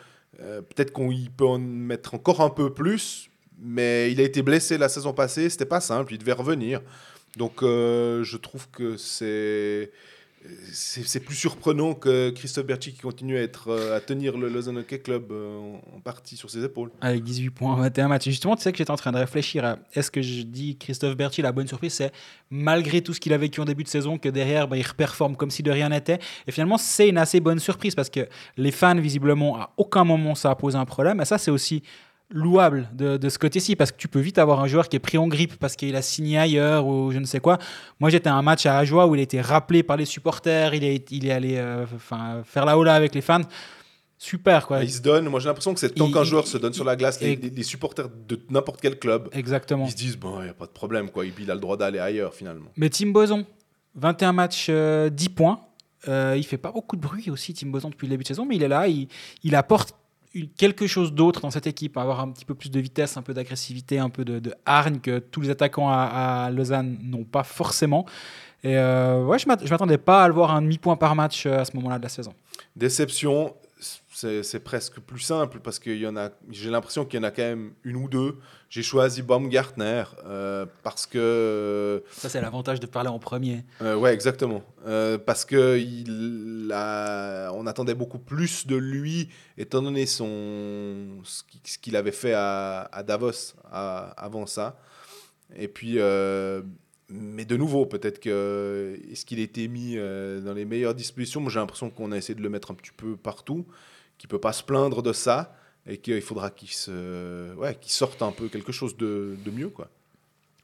[0.41, 3.29] euh, peut-être qu'on y peut en mettre encore un peu plus,
[3.59, 6.81] mais il a été blessé la saison passée, c'était pas simple, il devait revenir.
[7.37, 9.91] Donc je trouve que c'est
[10.71, 15.31] c'est plus surprenant que Christophe Berchi qui continue euh, à tenir le Lausanne Hockey Club
[15.31, 16.91] euh, en, partie sur ses épaules.
[17.01, 18.25] Avec 18 points, 21 matchs.
[18.25, 21.17] Justement, tu sais que j'étais en train de réfléchir à est-ce que je dis Christophe
[21.17, 22.11] Berti, la bonne surprise, c'est
[22.49, 25.35] malgré tout ce qu'il a vécu en début de saison, que derrière, bah, il reperforme
[25.35, 26.19] comme si de rien n'était.
[26.47, 30.35] Et finalement, c'est une assez bonne surprise parce que les fans, visiblement, à aucun moment
[30.35, 31.19] ça a posé un problème.
[31.19, 31.83] Et ça, c'est aussi
[32.31, 34.99] louable de, de ce côté-ci parce que tu peux vite avoir un joueur qui est
[34.99, 37.57] pris en grippe parce qu'il a signé ailleurs ou je ne sais quoi.
[37.99, 40.73] Moi, j'étais à un match à Ajoie où il a été rappelé par les supporters,
[40.75, 41.85] il est, il est allé euh,
[42.43, 43.41] faire la hola avec les fans.
[44.21, 44.83] Super, quoi.
[44.83, 46.83] Il se donne, moi j'ai l'impression que c'est tant qu'un joueur il- se donne sur
[46.83, 49.85] la glace, et- les- les supporters de n'importe quel club, Exactement.
[49.85, 51.23] ils se disent, bon, il n'y a pas de problème, quoi.
[51.25, 52.69] Il a le droit d'aller ailleurs finalement.
[52.75, 53.45] Mais Tim Boson,
[53.95, 55.61] 21 matchs, euh, 10 points.
[56.09, 58.45] Euh, il fait pas beaucoup de bruit aussi, Tim Boson, depuis le début de saison,
[58.45, 59.07] mais il est là, il,
[59.43, 59.95] il apporte
[60.57, 63.33] quelque chose d'autre dans cette équipe, avoir un petit peu plus de vitesse, un peu
[63.33, 68.05] d'agressivité, un peu de, de hargne que tous les attaquants à, Lausanne n'ont pas forcément.
[68.63, 71.59] Et euh, ouais, je je m'attendais pas à le voir un demi-point par match euh,
[71.59, 72.33] à ce moment-là de la saison.
[72.75, 73.55] Déception,
[74.43, 75.95] c'est presque plus simple parce que
[76.51, 78.37] j'ai l'impression qu'il y en a quand même une ou deux.
[78.69, 83.63] J'ai choisi Baumgartner euh, parce que Ça, c'est l'avantage de parler en premier.
[83.81, 84.63] Euh, ouais, exactement.
[84.85, 91.43] Euh, parce que il a- on attendait beaucoup plus de lui, étant donné son, ce
[91.43, 94.79] qui- ce qu'il avait fait à, à Davos à- avant ça.
[95.55, 96.61] Et puis, euh,
[97.09, 101.41] mais de nouveau, peut-être que est-ce qu'il été mis dans les meilleures dispositions?
[101.41, 103.65] Moi, j'ai l'impression qu'on a essayé de le mettre un petit peu partout,
[104.19, 105.55] qu'il peut pas se plaindre de ça,
[105.87, 109.89] et qu'il faudra qu'il se, ouais, sorte un peu quelque chose de, de mieux, quoi.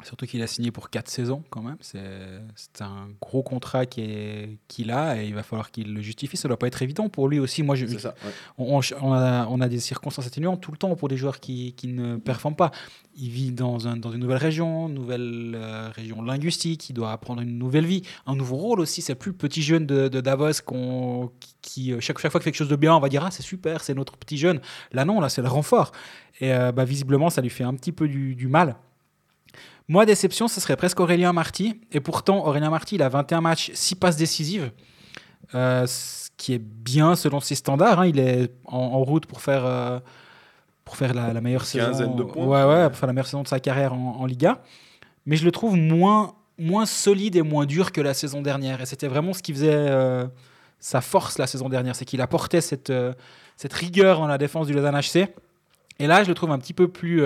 [0.04, 1.78] Surtout qu'il a signé pour 4 saisons quand même.
[1.82, 6.36] C'est un gros contrat qu'il a et il va falloir qu'il le justifie.
[6.38, 7.64] Ça doit pas être évident pour lui aussi.
[7.64, 8.14] Moi, je, C'est ça.
[8.24, 8.32] ouais.
[8.58, 11.88] on, a, on a des circonstances atténuantes tout le temps pour des joueurs qui, qui
[11.88, 12.72] ne performent pas.
[13.16, 17.42] Il vit dans, un- dans une nouvelle région, nouvelle euh, région linguistique, il doit apprendre
[17.42, 19.02] une nouvelle vie, un nouveau rôle aussi.
[19.02, 20.52] C'est plus le petit jeune de, de Davos
[21.62, 23.32] qui, euh, chaque, chaque fois qu'il fait quelque chose de bien, on va dire Ah,
[23.32, 24.60] c'est super, c'est notre petit jeune.
[24.92, 25.94] Là, non, là, c'est le renfort.
[26.42, 28.76] Et euh, bah, visiblement, ça lui fait un petit peu du, du mal.
[29.88, 31.80] Moi, déception, ce serait presque Aurélien Marty.
[31.92, 34.72] Et pourtant, Aurélien Marty, il a 21 matchs, 6 passes décisives.
[35.54, 38.00] Euh, ce qui est bien selon ses standards.
[38.00, 38.08] hein.
[38.08, 40.00] Il est en, en route pour faire, euh,
[40.84, 42.16] pour faire la, la meilleure saison.
[42.16, 42.46] de points.
[42.46, 44.62] Ouais, ouais, pour faire la meilleure saison de sa carrière en, en Liga.
[45.28, 48.82] Mais je le trouve moins, moins solide et moins dur que la saison dernière.
[48.82, 50.26] Et c'était vraiment ce qui faisait euh,
[50.80, 51.96] sa force la saison dernière.
[51.96, 52.92] C'est qu'il apportait cette,
[53.56, 55.28] cette rigueur dans la défense du Lausanne HC.
[56.00, 57.24] Et là, je le trouve un petit peu plus.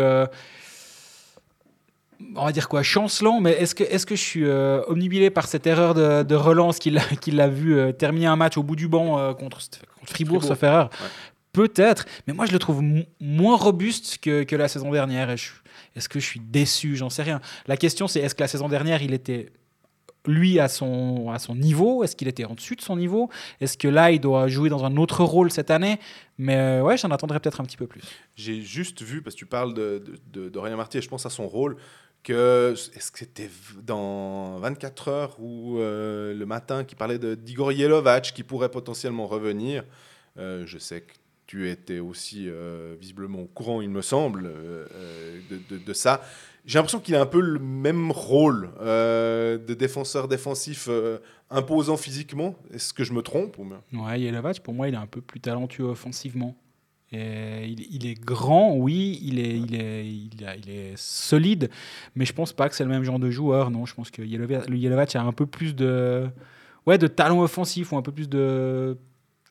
[2.35, 5.47] On va dire quoi, chancelant, mais est-ce que, est que je suis euh, omnibilé par
[5.47, 8.63] cette erreur de, de relance qu'il a, qu'il a vu euh, terminer un match au
[8.63, 9.79] bout du banc euh, contre, contre
[10.11, 10.89] Fribourg, sauf erreur?
[11.01, 11.07] Ouais.
[11.51, 15.29] Peut-être, mais moi je le trouve mo- moins robuste que, que la saison dernière.
[15.29, 16.95] Est-ce que je suis déçu?
[16.95, 17.41] J'en sais rien.
[17.67, 19.51] La question c'est est-ce que la saison dernière il était
[20.27, 22.03] lui à son, à son niveau?
[22.03, 23.29] Est-ce qu'il était en dessus de son niveau?
[23.61, 25.97] Est-ce que là il doit jouer dans un autre rôle cette année?
[26.37, 28.01] Mais euh, ouais, j'en attendrais peut-être un petit peu plus.
[28.35, 31.25] J'ai juste vu, parce que tu parles de, de, de- d'Aurélien Marty, et je pense
[31.25, 31.77] à son rôle,
[32.23, 33.49] que est-ce que c'était
[33.83, 39.83] dans 24 heures ou euh, le matin qui parlait d'Igor Yelovac qui pourrait potentiellement revenir.
[40.37, 41.13] Euh, je sais que
[41.47, 44.51] tu étais aussi euh, visiblement au courant, il me semble,
[45.49, 46.21] de, ça.
[46.65, 50.87] J'ai l'impression qu'il a un peu le même rôle de défenseur défensif
[51.49, 52.55] imposant physiquement.
[52.71, 55.85] Est-ce que je me trompe ou Ouais, pour moi, il est un peu plus talentueux
[55.85, 56.55] offensivement.
[57.11, 61.71] Et il, est grand, oui, il est, solide,
[62.15, 63.71] mais je pense pas que c'est le même genre de joueur.
[63.71, 66.27] Non, je pense que Yelovac a un peu plus de,
[66.85, 68.97] ouais, de talent offensif ou un peu plus de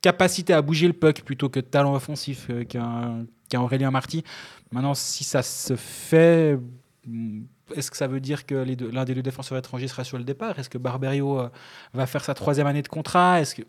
[0.03, 4.23] capacité à bouger le puck plutôt que de talent offensif euh, qu'un qu'un Aurélien Marty.
[4.71, 6.59] Maintenant, si ça se fait,
[7.07, 7.41] hmm,
[7.75, 8.55] est-ce que ça veut dire que
[8.93, 10.59] l'un des deux défenseurs étrangers sera sur le départ?
[10.59, 11.49] Est-ce que Barberio euh,
[11.95, 13.41] va faire sa troisième année de contrat?
[13.41, 13.63] Est-ce que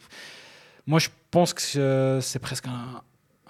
[0.86, 3.02] moi, je pense que euh, c'est presque un,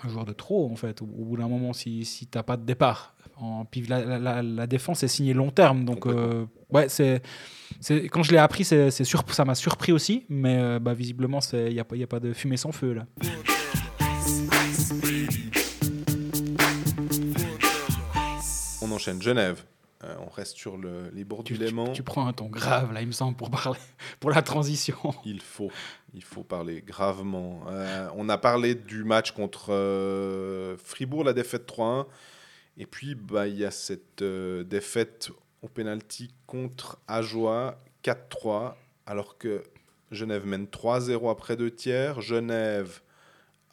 [0.03, 2.43] un joueur de trop, en fait, au, au bout d'un moment, si, si tu n'as
[2.43, 3.15] pas de départ.
[3.37, 5.85] En, puis la, la- la- la défense est signée long terme.
[5.85, 7.21] Donc, euh, ouais, c'est,
[8.11, 10.25] quand je l'ai appris, c'est, ça m'a surpris aussi.
[10.29, 12.93] Mais euh, bah, visiblement, il n'y a, pas- y a pas de fumée sans feu,
[12.93, 13.05] là.
[18.81, 19.63] On enchaîne Genève.
[20.05, 21.91] Euh, on reste sur le- les bords Tu, du tu- Léman.
[21.91, 23.77] tu prends un ton grave, là, il me semble, pour parler,
[24.21, 24.95] pour la transition.
[25.25, 25.69] Il faut,
[26.13, 27.61] il faut parler gravement.
[27.67, 32.05] Euh, on a parlé du match contre euh, Fribourg, la défaite 3-1.
[32.77, 35.29] Et puis, bah, il y a cette euh, défaite
[35.61, 39.61] au penalty contre Ajoie 4-3, alors que
[40.11, 42.21] Genève mène 3-0 après deux tiers.
[42.21, 43.01] Genève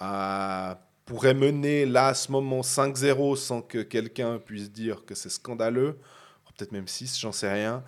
[0.01, 5.29] a- pourrait mener là, à ce moment, 5-0 sans que quelqu'un puisse dire que c'est
[5.31, 5.99] scandaleux.
[6.59, 7.85] Peut-être même 6, j'en sais rien.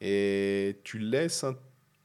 [0.00, 1.54] Et tu laisses un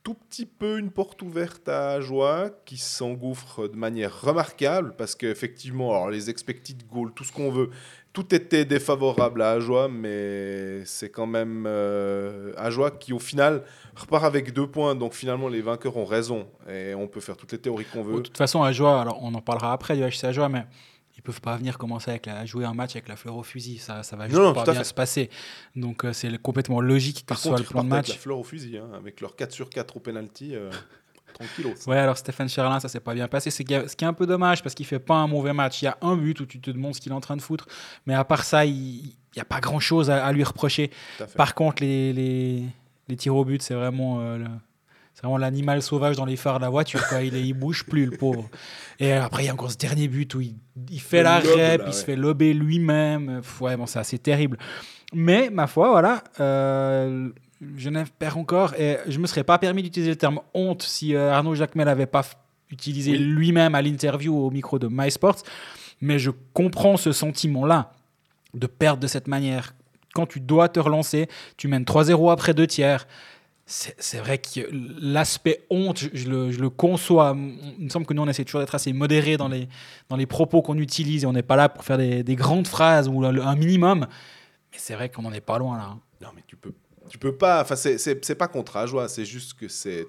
[0.04, 6.08] tout petit peu une porte ouverte à Joie qui s'engouffre de manière remarquable parce qu'effectivement,
[6.10, 7.70] les expected goals, tout ce qu'on veut,
[8.12, 13.64] tout était défavorable à Ajoie, mais c'est quand même euh, Ajoie qui au final
[13.96, 14.94] repart avec deux points.
[14.94, 18.10] Donc finalement, les vainqueurs ont raison et on peut faire toutes les théories qu'on De
[18.12, 18.22] veut.
[18.22, 20.66] toute façon, à Joie, alors on en parlera après du HC à Joie, mais
[21.16, 23.44] ils peuvent pas venir commencer avec la- à jouer un match avec la fleur au
[23.44, 23.78] fusil.
[23.78, 24.84] Ça, ça va juste Non, pas bien fait.
[24.84, 25.30] se passer.
[25.76, 28.16] Donc euh, c'est complètement logique que Par ce soit le plan de repartent avec match.
[28.18, 30.56] la fleur au fusil, hein, avec leur 4 sur 4 au penalty.
[30.56, 30.70] Euh,
[31.34, 31.74] tranquillos.
[31.88, 33.50] Ouais, alors Stéphane Cherlin, ça s'est pas bien passé.
[33.50, 35.82] C'est ce qui est un peu dommage parce qu'il fait pas un mauvais match.
[35.82, 37.42] Il y a un but où tu te demandes ce qu'il est en train de
[37.42, 37.66] foutre,
[38.06, 39.04] mais à part ça, il
[39.36, 40.92] n'y a pas grand chose à, à lui reprocher.
[41.36, 42.64] Par contre, les, les,
[43.08, 44.20] les tirs au but, c'est vraiment.
[44.20, 44.46] euh, le-
[45.24, 47.02] c'est vraiment l'animal sauvage dans les phares de la voiture.
[47.08, 47.22] Quoi.
[47.22, 48.50] Il, est- il bouge plus, le pauvre.
[49.00, 50.56] Et après, il y a encore ce dernier but où il,
[50.92, 53.40] il fait la rep, là, il se fait lober lui-même.
[53.62, 54.58] Ouais, bon, c'est assez terrible.
[55.14, 56.26] Mais, ma foi, voilà.
[56.42, 57.30] euh,
[57.78, 58.74] Genève perd encore.
[58.78, 62.06] Et je me serais pas permis d'utiliser le terme honte si euh, Arnaud Jacquemel n'avait
[62.06, 62.24] pas
[62.70, 63.20] utilisé Oui.
[63.20, 65.42] lui-même à l'interview au micro de MySports.
[66.02, 67.94] Mais je comprends ce sentiment-là
[68.56, 69.74] de perdre de cette manière.
[70.14, 73.08] Quand tu dois te relancer, tu mènes 3-0 après deux tiers.
[73.98, 74.60] C'est vrai que
[75.02, 77.36] l'aspect honte, je, je le, je le conçois.
[77.80, 79.68] Il me semble que nous, on essaie toujours d'être assez modéré dans les,
[80.10, 82.68] dans les propos qu'on utilise et on n'est pas là pour faire des, des grandes
[82.68, 84.02] phrases ou un minimum.
[84.72, 85.96] Mais c'est vrai qu'on n'en est pas loin là.
[86.22, 86.72] Non, mais tu peux,
[87.10, 87.62] tu peux pas.
[87.64, 90.06] Enfin, c'est- pas contre Ajoie, c'est juste que c'est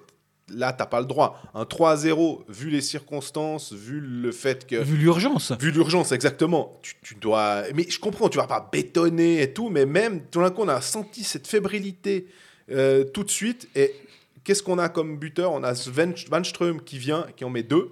[0.47, 1.41] là, t'as pas le droit.
[1.55, 4.75] Un 3-0, vu les circonstances, vu le fait que.
[4.75, 5.53] Vu l'urgence.
[5.59, 6.79] Vu l'urgence, exactement.
[6.83, 7.63] Tu, tu dois.
[7.73, 10.67] Mais je comprends, tu vas pas bétonner et tout, mais même, tout d'un coup, on
[10.67, 12.27] a senti cette fébrilité
[12.71, 13.69] euh, tout de suite.
[13.75, 13.93] Et
[14.43, 15.51] qu'est-ce qu'on a comme buteur?
[15.51, 17.91] On a Sven Van Ström qui vient, qui en met deux.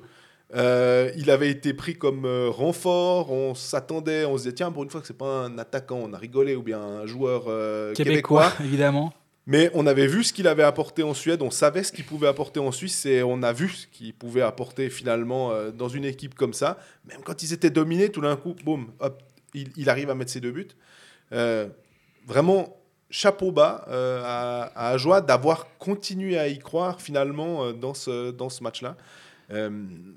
[0.55, 3.31] Euh, il avait été pris comme euh, renfort.
[3.31, 6.13] On s'attendait, on se disait tiens, pour une fois que c'est pas un attaquant, on
[6.13, 8.65] a rigolé, ou bien un joueur euh, Québécois, québécois.
[8.65, 9.13] évidemment.
[9.45, 12.27] Mais on avait vu ce qu'il avait apporté en Suède, on savait ce qu'il pouvait
[12.27, 16.33] apporter en Suisse et on a vu ce qu'il pouvait apporter finalement dans une équipe
[16.33, 16.77] comme ça.
[17.09, 19.21] Même quand ils étaient dominés, tout d'un coup, boum, hop,
[19.53, 20.69] il, il arrive à mettre ses deux buts.
[22.25, 22.77] Vraiment,
[23.13, 28.31] chapeau bas euh, à, à Ajoie d'avoir continué à y croire finalement euh, dans ce,
[28.31, 28.97] dans ce match-là.
[29.51, 29.69] Euh,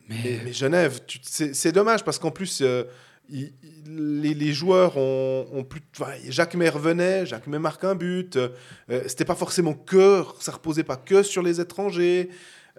[0.08, 0.40] mais...
[0.44, 2.60] mais Genève, c'est dommage parce qu'en plus,
[3.28, 3.52] il-
[3.84, 5.82] il- les, les joueurs ont, ont plus.
[6.00, 8.38] enfin, Jacques May revenait, Jacques May marque un but.
[9.06, 12.30] C'était pas forcément que, ça reposait pas que sur les étrangers.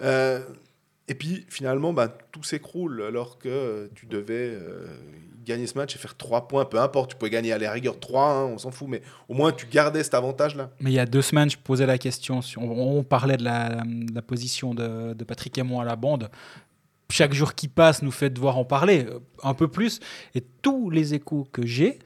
[0.01, 4.57] Et puis finalement, bah, tout s'écroule alors que tu devais
[5.47, 7.11] gagner ce match et faire 3 points, peu importe.
[7.11, 10.03] Tu pouvais gagner à la rigueur 3, on s'en fout, mais au moins tu gardais
[10.03, 10.69] cet avantage-là.
[10.79, 12.41] Mais il y a deux semaines, je posais la question.
[12.41, 15.95] sur- On, on parlait de la, de la position de, de Patrick Aymon à la
[15.95, 16.29] bande.
[17.09, 19.05] Chaque jour qui passe nous fait devoir en parler
[19.41, 19.99] un peu plus.
[20.35, 21.99] Et tous les échos que j'ai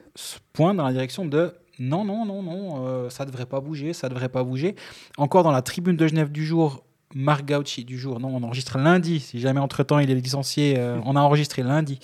[0.54, 4.08] pointent dans la direction de non, non, non, non, euh, ça devrait pas bouger, ça
[4.10, 4.76] devrait pas bouger.
[5.18, 6.84] Encore dans la tribune de Genève du jour,
[7.16, 9.20] Marc Gauchi du jour, non, on enregistre lundi.
[9.20, 11.98] Si jamais entre-temps il est licencié, euh, on a enregistré lundi.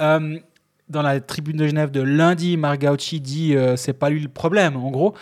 [0.00, 0.38] Euh,
[0.88, 2.84] dans la tribune de Genève de lundi, Marc
[3.20, 4.76] dit euh, c'est pas lui le problème.
[4.76, 5.14] En gros,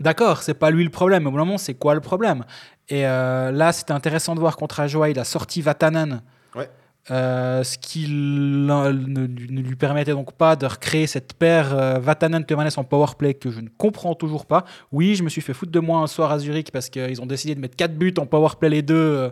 [0.00, 1.22] D'accord, c'est pas lui le problème.
[1.22, 2.44] mais Au moment, c'est quoi le problème?
[2.88, 6.22] Et euh, là, c'était intéressant de voir contre Ajoa, il a sorti Vatanen.
[6.56, 6.68] Ouais.
[7.10, 12.70] Euh, ce qui ne, ne lui permettait donc pas de recréer cette paire euh, Vatanen-Temanes
[12.76, 14.64] en powerplay que je ne comprends toujours pas.
[14.92, 17.26] Oui, je me suis fait foutre de moi un soir à Zurich parce qu'ils ont
[17.26, 19.30] décidé de mettre 4 buts en powerplay les deux euh,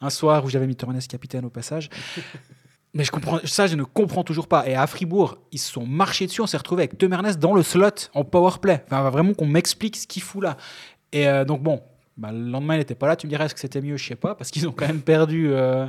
[0.00, 1.90] un soir où j'avais mis Temanes capitaine au passage.
[2.92, 4.68] Mais je comprends, ça, je ne comprends toujours pas.
[4.68, 6.40] Et à Fribourg, ils se sont marchés dessus.
[6.40, 8.82] On s'est retrouvé avec Temernes dans le slot en powerplay.
[8.86, 10.56] Enfin, vraiment qu'on m'explique ce qu'il fout là.
[11.12, 11.80] Et euh, donc, bon,
[12.16, 13.14] bah, le lendemain, il n'était pas là.
[13.14, 13.96] Tu me dirais, est-ce que c'était mieux?
[13.96, 14.34] Je sais pas.
[14.34, 15.86] Parce qu'ils ont quand même perdu, euh,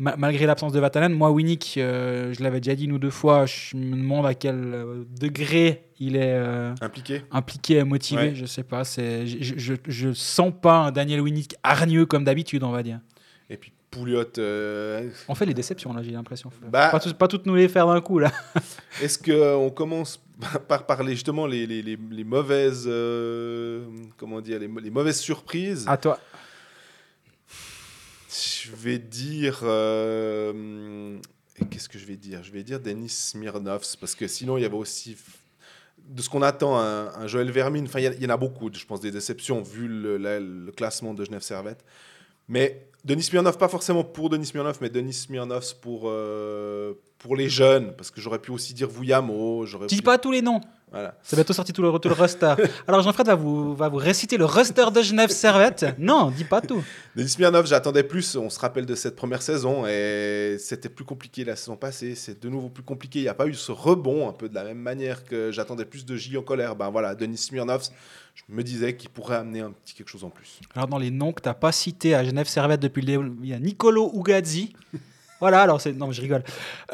[0.00, 1.12] ma- malgré l'absence de Vatanen.
[1.12, 3.46] Moi, Winnick, euh, je l'avais déjà dit une ou deux fois.
[3.46, 6.36] Je me demande à quel degré il est
[6.80, 7.22] Impliqué.
[7.30, 8.22] impliqué et motivé.
[8.30, 8.34] Ouais.
[8.34, 8.82] Je sais pas.
[8.82, 12.98] C'est, je, je, je sens pas un Daniel Winnick hargneux comme d'habitude, on va dire.
[13.48, 16.50] Et puis Pouliot, euh, On fait les déceptions, là, j'ai l'impression.
[16.62, 18.32] Bah- pas, tous- pas toutes nous les faire d'un coup, là.
[19.02, 20.18] est-ce qu'on commence
[20.68, 23.84] par parler justement les, les, les, les mauvaises, euh,
[24.16, 25.84] comment dire, les, mauvaises surprises?
[25.86, 26.18] À toi.
[28.30, 29.60] Je vais dire.
[29.62, 31.18] euh,
[31.70, 32.42] Qu'est-ce que je vais dire?
[32.42, 35.16] Je vais dire Denis Smirnovs, parce que sinon, il y avait aussi.
[36.08, 38.84] De ce qu'on attend, un, un Joël Vermine, enfin, il y en a beaucoup, je
[38.86, 41.84] pense, des déceptions, vu le, la- le classement de Genève Servette.
[42.48, 47.48] Mais Denis Smirnov, pas forcément pour Denis Smirnov, mais Denis Smirnovs pour, euh, pour les
[47.48, 48.88] jeunes, parce que j'aurais pu aussi dire
[49.66, 50.60] j'aurais Dis pu- pas tous les noms.
[50.92, 51.14] Voilà.
[51.22, 52.54] C'est bientôt sorti tout le, tout le roster.
[52.86, 55.86] Alors Jean-Fred va vous, va vous réciter le roster de Genève Servette.
[55.98, 56.84] Non, dis pas tout.
[57.16, 58.36] Denis Smirnov, j'attendais plus.
[58.36, 62.14] On se rappelle de cette première saison et c'était plus compliqué la saison passée.
[62.14, 63.20] C'est de nouveau plus compliqué.
[63.20, 65.86] Il n'y a pas eu ce rebond, un peu de la même manière que j'attendais
[65.86, 66.76] plus de J en colère.
[66.76, 67.88] Ben voilà, Denis Smirnov,
[68.34, 70.60] je me disais qu'il pourrait amener un petit quelque chose en plus.
[70.74, 73.48] Alors dans les noms que t'as pas cités à Genève Servette depuis le début, il
[73.48, 74.74] y a Nicolo Ugazzi.
[75.42, 75.92] Voilà, alors c'est.
[75.92, 76.44] Non, mais je rigole.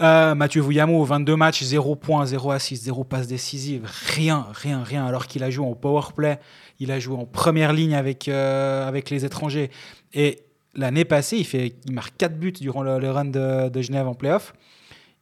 [0.00, 3.86] Euh, Mathieu Vouillamo, 22 matchs, 0 points, 0 assists, 0 passes décisives.
[4.14, 5.04] Rien, rien, rien.
[5.04, 6.38] Alors qu'il a joué en powerplay,
[6.80, 9.70] il a joué en première ligne avec, euh, avec les étrangers.
[10.14, 10.38] Et
[10.74, 14.08] l'année passée, il, fait, il marque 4 buts durant le, le run de, de Genève
[14.08, 14.54] en playoff.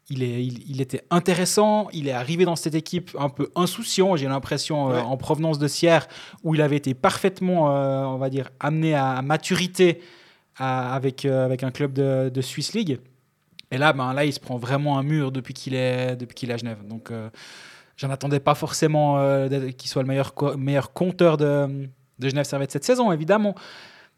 [0.08, 4.14] Il, est, il, il était intéressant, il est arrivé dans cette équipe un peu insouciant,
[4.14, 6.06] j'ai l'impression, euh, en provenance de Sierre,
[6.44, 10.00] où il avait été parfaitement, euh, on va dire, amené à, à maturité
[10.58, 13.00] à- avec, euh, avec un club de, de Swiss League.
[13.70, 16.50] Et là, ben, là, il se prend vraiment un mur depuis qu'il est, depuis qu'il
[16.50, 16.78] est à Genève.
[16.86, 17.28] Donc, euh,
[17.96, 21.88] j'en attendais pas forcément euh, qu'il soit le meilleur, meilleur compteur de,
[22.18, 23.54] de Genève Servette cette saison, évidemment.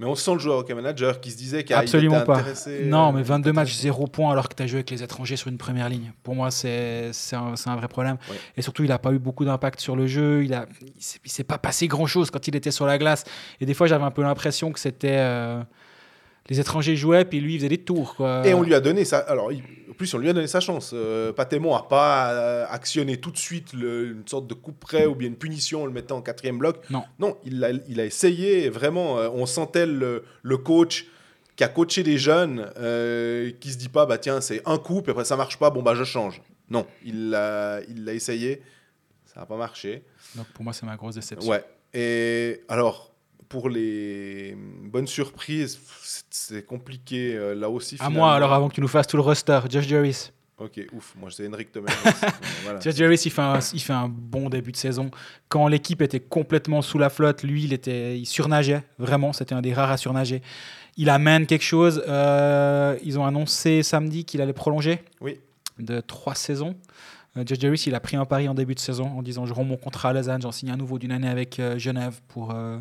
[0.01, 2.35] Mais on sent le joueur hockey manager qui se disait qu'il Absolument était pas.
[2.37, 2.85] intéressé.
[2.85, 5.35] Non, euh, mais 22 matchs, 0 points alors que tu as joué avec les étrangers
[5.35, 6.13] sur une première ligne.
[6.23, 8.17] Pour moi, c'est un, un vrai problème.
[8.31, 8.37] Ouais.
[8.57, 10.45] Et surtout, il n'a pas eu beaucoup d'impact sur le jeu.
[10.45, 10.57] Il ne
[11.01, 13.25] s'est- il s'est pas passé grand-chose quand il était sur la glace.
[13.61, 15.17] Et des fois, j'avais un peu l'impression que c'était...
[15.19, 15.63] euh,
[16.49, 18.15] les étrangers jouaient, puis lui, il faisait des tours.
[18.17, 18.47] Quoi.
[18.47, 19.19] Et on lui a donné ça.
[19.19, 20.93] Alors, il- en plus, on lui a donné sa chance.
[20.95, 25.07] Euh, Patémon n'a pas euh, actionné tout de suite le- une sorte de coup près
[25.07, 26.79] ou bien une punition en le mettant en quatrième bloc.
[26.91, 27.03] Non.
[27.19, 28.69] Non, il a, il a essayé.
[28.71, 31.07] Vraiment, euh, on sentait le, le coach
[31.57, 35.03] qui a coaché des jeunes euh, qui se dit pas, bah tiens, c'est un coup,
[35.03, 36.41] puis après ça marche pas, bon bah je change.
[36.71, 38.63] Non, il l'a il l'a essayé.
[39.27, 40.05] Ça n'a pas marché.
[40.37, 41.51] Donc pour moi, c'est ma grosse déception.
[41.51, 41.65] Ouais.
[41.93, 43.13] Et alors,
[43.49, 45.79] pour les bonnes surprises,
[46.31, 47.97] c'est- compliqué euh, là aussi.
[48.01, 50.31] À moi, alors avant que tu nous fasses tout le roster, Josh Jarvis.
[50.59, 51.93] Ok, ouf, moi c'est Henrik Thomas.
[52.65, 52.81] voilà.
[52.81, 55.11] Josh Jarvis, il fait, un, il fait un bon début de saison.
[55.49, 58.83] Quand l'équipe était complètement sous la flotte, lui, il, était, il surnageait.
[58.99, 60.43] Vraiment, c'était un des rares à surnager.
[60.97, 62.03] Il amène quelque chose.
[62.09, 65.39] Euh, ils ont annoncé samedi qu'il allait prolonger Oui.
[65.79, 66.75] de trois saisons.
[67.37, 69.55] Euh, Josh Jarvis, il a pris un pari en début de saison en disant Je
[69.55, 72.51] rends mon contrat à Lausanne, j'en signe un nouveau d'une année avec euh, Genève pour
[72.53, 72.79] euh,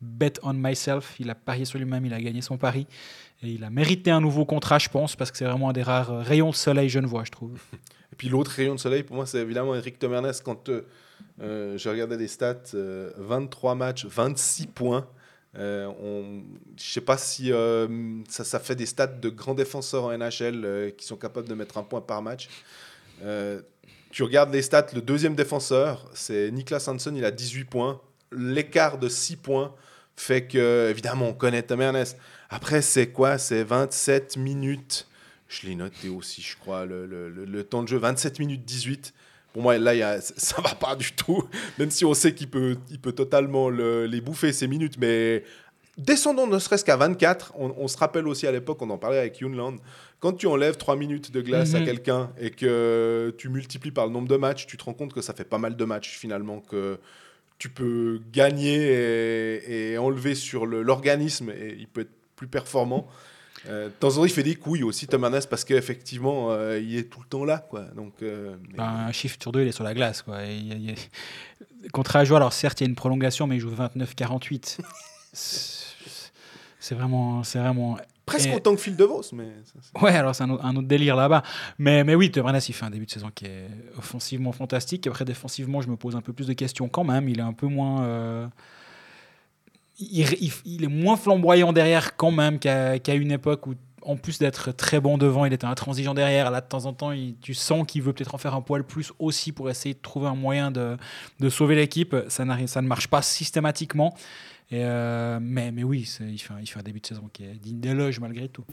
[0.00, 1.14] bet on myself.
[1.18, 2.86] Il a parié sur lui-même, il a gagné son pari.
[3.42, 5.82] Et il a mérité un nouveau contrat, je pense, parce que c'est vraiment un des
[5.82, 7.58] rares euh, rayons de soleil genevois, je trouve.
[8.12, 10.32] Et puis l'autre rayon de soleil, pour moi, c'est évidemment Eric Tomernes.
[10.44, 10.86] Quand euh,
[11.40, 15.06] euh, je regardais les stats, euh, 23 matchs, 26 points.
[15.58, 15.90] Euh,
[16.76, 17.88] je sais pas si euh,
[18.28, 21.54] ça, ça fait des stats de grands défenseurs en NHL euh, qui sont capables de
[21.54, 22.48] mettre un point par match.
[23.22, 23.60] Euh,
[24.10, 28.00] tu regardes les stats, le deuxième défenseur, c'est Niklas Hansen, il a 18 points.
[28.32, 29.74] L'écart de 6 points
[30.16, 32.04] fait que, évidemment, on connaît Tomernes.
[32.50, 33.38] Après, c'est quoi?
[33.38, 35.06] C'est 27 minutes.
[35.48, 38.64] Je l'ai noté aussi, je crois, le, le- le- le temps de jeu, 27 minutes
[38.64, 39.12] 18.
[39.52, 41.48] Pour moi, là, y a- ça va pas du tout.
[41.78, 44.96] Même si on sait qu'il peut, il peut totalement le- les bouffer, ces minutes.
[44.98, 45.42] Mais
[45.98, 47.52] descendons ne serait-ce qu'à 24.
[47.56, 49.78] On, on se rappelle aussi à l'époque, on en parlait avec Yunland.
[50.20, 51.86] Quand tu enlèves 3 minutes de glace à Mhm.
[51.86, 55.22] quelqu'un et que tu multiplies par le nombre de matchs, tu te rends compte que
[55.22, 56.98] ça fait pas mal de matchs finalement que
[57.60, 63.06] tu peux gagner et, et enlever sur l'organisme et il peut être plus performant.
[63.68, 66.80] Euh, de temps en temps, il fait des couilles aussi, Tom Ernest, parce qu'effectivement, euh,
[66.80, 67.58] il est tout le temps là.
[67.58, 67.82] Quoi.
[67.94, 70.22] Donc, euh, Ben, un chiffre sur deux, il est sur la glace.
[70.22, 70.44] Quoi.
[70.44, 70.94] Il
[71.82, 74.78] il Contrat à jouer, alors certes, il y a une prolongation, mais il joue 29-48.
[76.82, 77.98] C'est vraiment, c'est vraiment.
[78.30, 79.22] Presque et- autant que Phil DeVos.
[79.32, 81.42] Mais ça, Ouais, alors c'est un, autre- un autre délire là-bas.
[81.78, 83.68] Mais, mais oui, Tebranas, il fait un début de saison qui est
[83.98, 85.06] offensivement fantastique.
[85.06, 87.28] Après, défensivement, je me pose un peu plus de questions quand même.
[87.28, 88.02] Il est un peu moins.
[88.04, 88.46] euh,
[89.98, 94.38] Il, il- il est moins flamboyant derrière quand même qu'à une époque où, en plus
[94.38, 96.50] d'être très bon devant, il était intransigeant derrière.
[96.50, 98.82] Là, de temps en temps, il- tu sens qu'il veut peut-être en faire un poil
[98.82, 100.96] plus aussi pour essayer de trouver un moyen de,
[101.38, 102.16] de sauver l'équipe.
[102.28, 104.14] Ça, ça ne marche pas systématiquement.
[104.72, 107.44] Et, euh, mais, mais oui, il fait, un- il fait un début de saison qui
[107.44, 108.64] est digne d'éloge malgré tout.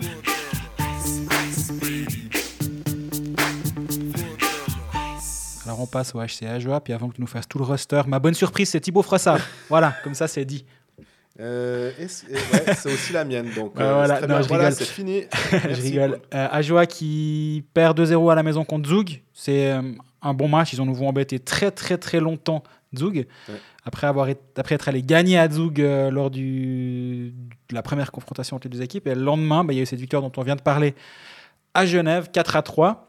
[5.66, 8.02] Alors on passe au HC Ajoa, puis avant que tu nous fasses tout le roster,
[8.08, 9.40] ma bonne surprise c'est Thibaut Frossard.
[9.70, 10.66] voilà, comme ça c'est dit.
[11.40, 12.28] Euh, c'est
[12.88, 13.50] ouais, aussi la mienne.
[13.56, 14.16] Donc, Ouais, euh, voilà.
[14.16, 14.42] c'est très Non, bien.
[14.44, 14.78] je Voilà, rigole.
[14.80, 15.24] c'est fini.
[15.52, 16.20] je rigole.
[16.34, 19.22] Euh, Ajoa qui perd 2-0 à la maison contre Zug.
[19.34, 19.82] C'est euh,
[20.24, 20.74] un bon match.
[20.74, 22.64] Ils ont nouveau embêté très très très longtemps
[22.98, 23.28] Zug.
[23.50, 23.56] Ouais.
[23.88, 27.34] Après, avoir été- après être allé gagner à Zug euh, lors du,
[27.70, 29.08] de la première confrontation entre les deux équipes.
[29.08, 30.94] Et le lendemain, bah, il y a eu cette victoire dont on vient de parler
[31.74, 33.08] à Genève, 4 à 3.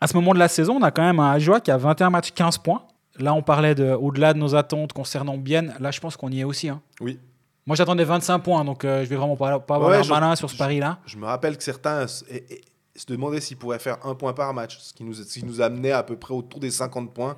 [0.00, 2.10] À ce moment de la saison, on a quand même un Ajoa qui a 21
[2.10, 2.82] matchs, 15 points.
[3.20, 5.74] Là, on parlait de, au-delà de nos attentes concernant Bienne.
[5.78, 6.68] Là, je pense qu'on y est aussi.
[6.68, 6.80] hein.
[7.00, 7.18] Oui.
[7.66, 10.34] Moi, j'attendais 25 points, donc euh, je vais vraiment pas, pas avoir Ouais, je- malin
[10.36, 10.98] sur ce pari-là.
[11.06, 12.60] Je me rappelle que certains s- et- et
[12.96, 15.60] se demandaient s'ils pourraient faire un point par match, ce qui nous, ce qui nous
[15.60, 17.36] amenait à peu près autour des 50 points.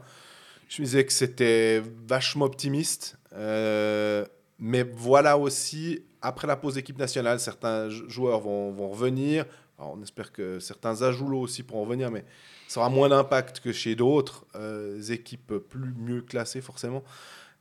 [0.71, 3.17] Je me disais que c'était vachement optimiste.
[3.35, 4.25] euh,
[4.61, 9.47] mais voilà aussi, après la pause d'équipe nationale, certains jou- joueurs vont, vont revenir.
[9.79, 12.25] On espère que certains ajouts aussi pourront revenir, mais
[12.69, 17.03] ça aura moins d'impact que chez d'autres euh, équipes plus mieux classées, forcément.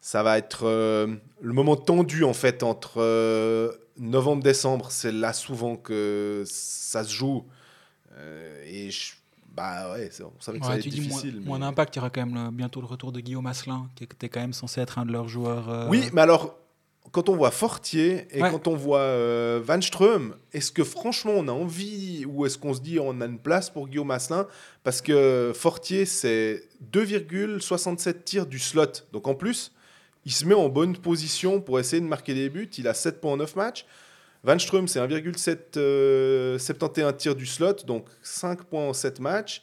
[0.02, 4.92] Ça va être euh, le moment tendu, en fait, entre euh, novembre-décembre.
[4.92, 7.46] C'est là souvent que ça se joue.
[8.66, 9.14] Et je-
[9.56, 11.42] bah ouais, on savait que ça Ouais, allait tu être moins, difficile.
[11.42, 13.90] moins mais- d'impact, il y aura quand même le- bientôt le retour de Guillaume Asselin,
[13.96, 15.70] qui était quand même censé être un de leurs joueurs.
[15.70, 16.56] euh, Oui, mais alors,
[17.12, 18.52] quand on voit Fortier et Ouais.
[18.52, 22.74] quand on voit euh, Van Ström, est-ce que franchement on a envie ou est-ce qu'on
[22.74, 24.46] se dit on a une place pour Guillaume Asselin?
[24.84, 28.86] Parce que Fortier, c'est 2,67 tirs du slot.
[29.12, 29.72] Donc en plus,
[30.26, 32.70] il se met en bonne position pour essayer de marquer des buts.
[32.78, 33.86] Il a 7 points en 9 matchs.
[34.44, 39.62] Van Ström, c'est 1,71 tirs du slot, donc 5 points en 7 matchs.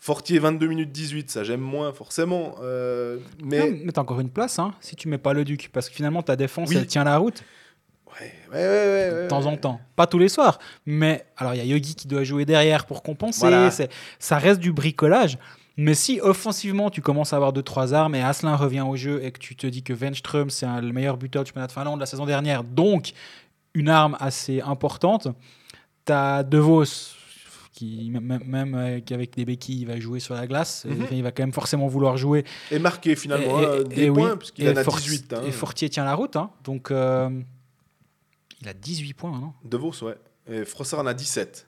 [0.00, 2.54] Fortier, 22 minutes 18, ça j'aime moins forcément.
[2.62, 5.70] euh, mais Non, mais t'as encore une place, hein, si tu mets pas le Duc,
[5.72, 6.76] parce que finalement ta défense, Oui.
[6.76, 7.42] elle tient la route
[8.20, 9.80] ouais, ouais, ouais, ouais, de temps en temps.
[9.96, 13.02] Pas tous les soirs, mais alors il y a Yogi qui doit jouer derrière pour
[13.02, 13.40] compenser.
[13.40, 13.70] Voilà.
[14.20, 15.36] Ça reste du bricolage.
[15.76, 19.22] Mais si offensivement tu commences à avoir deux trois armes et Asselin revient au jeu
[19.24, 21.98] et que tu te dis que Venström c'est le meilleur buteur du championnat de Finlande
[22.00, 23.12] la saison dernière, donc
[23.78, 25.28] une arme assez importante,
[26.04, 26.84] t'as De Vos
[27.72, 31.06] qui même, avec des béquilles il va jouer sur la glace, Mhm.
[31.12, 34.20] il va quand même forcément vouloir jouer Et marqué finalement et- et- des et oui.
[34.22, 35.32] points, puisqu'il en a For- 18.
[35.32, 35.42] Hein.
[35.46, 36.50] Et Fortier tient la route, hein.
[36.64, 37.30] donc euh,
[38.60, 39.32] il a 18 points.
[39.36, 39.52] hein.
[39.64, 40.16] De Vos, ouais.
[40.50, 41.66] Et Frossard en a 17.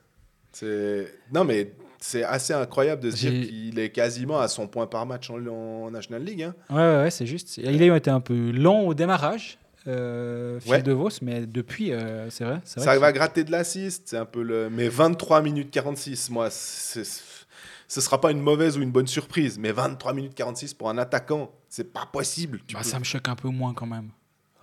[0.51, 1.07] C'est...
[1.33, 5.05] Non, mais c'est assez incroyable de se dire qu'il est quasiment à son point par
[5.05, 6.43] match en, en National League.
[6.43, 6.55] hein.
[6.69, 7.55] Ouais, ouais, ouais, c'est juste.
[7.57, 9.59] Il a été un peu lent au démarrage.
[9.87, 10.81] Euh, Phil Ouais.
[10.83, 12.53] DeVos, mais depuis, euh, c'est vrai.
[12.55, 14.69] vrai Ça que- va à gratter de l'assist, c'est un peu le.
[14.69, 17.03] Mais 23 minutes 46, moi, ce
[17.87, 19.57] sera pas une mauvaise ou une bonne surprise.
[19.59, 22.59] Mais 23 minutes 46 pour un attaquant, c'est pas possible.
[22.73, 24.09] Bah, peux- ça me choque un peu moins quand même.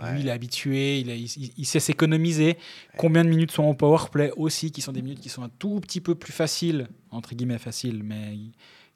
[0.00, 0.12] Ouais.
[0.12, 2.56] Lui, il est habitué, il, a- il- il sait s'économiser.
[2.96, 5.50] Combien de minutes sont en power play aussi, qui sont des minutes qui sont un
[5.58, 8.36] tout petit peu plus faciles, entre guillemets faciles, mais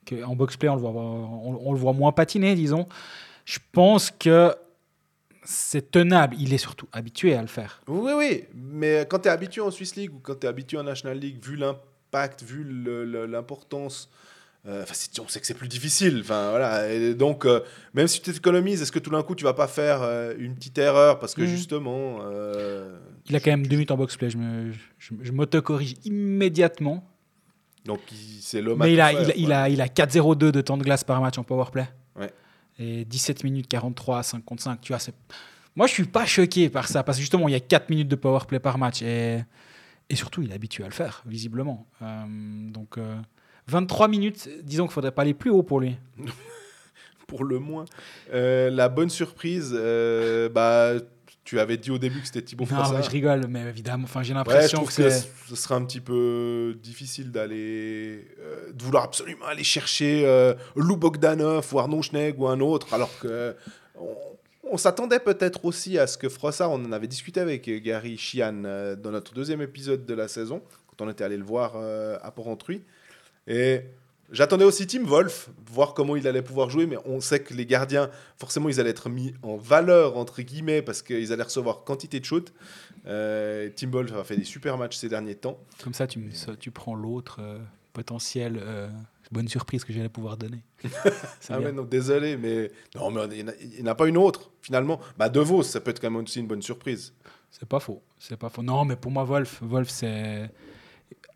[0.06, 2.86] que en box play, on le, voit, on, on le voit moins patiner, disons.
[3.44, 4.54] Je pense que
[5.44, 6.36] c'est tenable.
[6.38, 7.80] Il est surtout habitué à le faire.
[7.88, 10.78] Oui, oui, mais quand tu es habitué en Swiss League ou quand tu es habitué
[10.78, 12.64] en National League, vu l'impact, vu
[13.28, 14.10] l'importance,
[14.66, 14.84] euh,
[15.20, 16.18] on sait que c'est plus difficile.
[16.20, 16.92] Enfin, voilà.
[16.92, 17.60] Et donc, euh,
[17.94, 20.54] même si tu t'économises, est-ce que tout d'un coup tu vas pas faire euh, une
[20.54, 21.48] petite erreur parce que Mhm.
[21.48, 22.18] justement.
[22.22, 22.96] euh,
[23.28, 24.30] Il a quand même deux minutes en box play.
[24.30, 27.04] Je, me, je, je m'auto-corrige immédiatement.
[27.84, 28.00] donc,
[28.40, 30.84] c'est l'homme Mais il a, il, a, il a, il a 4-0-2 de temps de
[30.84, 31.82] glace par match en power play.
[31.82, 31.88] Ouais.
[32.78, 34.80] Et 17 minutes 43 à 5 contre 5.
[34.80, 35.02] Tu vois,
[35.76, 37.02] Moi, je suis pas choqué par ça.
[37.02, 39.02] Parce que justement, il y a 4 minutes de power play par match.
[39.02, 39.40] Et,
[40.08, 41.86] et surtout, il est habitué à le faire, visiblement.
[42.02, 42.24] Euh,
[42.70, 43.16] donc, euh,
[43.68, 45.96] 23 minutes, disons qu'il faudrait pas aller plus haut pour lui.
[47.26, 47.86] pour le moins.
[48.32, 50.94] Euh, la bonne surprise, euh, bah,
[51.44, 54.22] tu avais dit au début que c'était Thibaut Non, mais je rigole, mais évidemment, enfin,
[54.22, 55.28] j'ai l'impression que que c'est.
[55.48, 60.96] ce serait un petit peu difficile d'aller, euh, de vouloir absolument aller chercher euh, Lou
[60.96, 63.56] Bogdanov ou Arnaud Schneeg ou un autre, alors que
[63.98, 64.16] on,
[64.70, 68.62] on s'attendait peut-être aussi à ce que Frossard, on en avait discuté avec Gary Chian
[68.64, 72.30] euh, dans notre deuxième épisode de la saison, quand on était allé le voir à
[72.30, 72.82] Port-Entruy,
[73.48, 73.80] et
[74.32, 77.66] J'attendais aussi Tim Wolf, voir comment il allait pouvoir jouer, mais on sait que les
[77.66, 82.18] gardiens, forcément, ils allaient être mis en valeur, entre guillemets, parce qu'ils allaient recevoir quantité
[82.18, 82.52] de shoots.
[83.06, 85.58] Euh, Tim Wolf a fait des super matchs ces derniers temps.
[85.84, 87.58] Comme ça, tu, me- ça, tu prends l'autre euh,
[87.92, 88.88] potentiel euh,
[89.30, 90.62] bonne surprise que j'allais pouvoir donner.
[91.50, 93.94] Ah ouais, non, désolé, mais non, mais il n'y en a- il n'y en a
[93.94, 95.00] pas une autre, finalement.
[95.18, 97.12] Bah, De Vos, ça peut être quand même aussi une bonne surprise.
[97.50, 98.00] C'est pas faux.
[98.18, 98.62] C'est pas faux.
[98.62, 100.50] Non, mais pour moi, Wolf, Wolf c'est.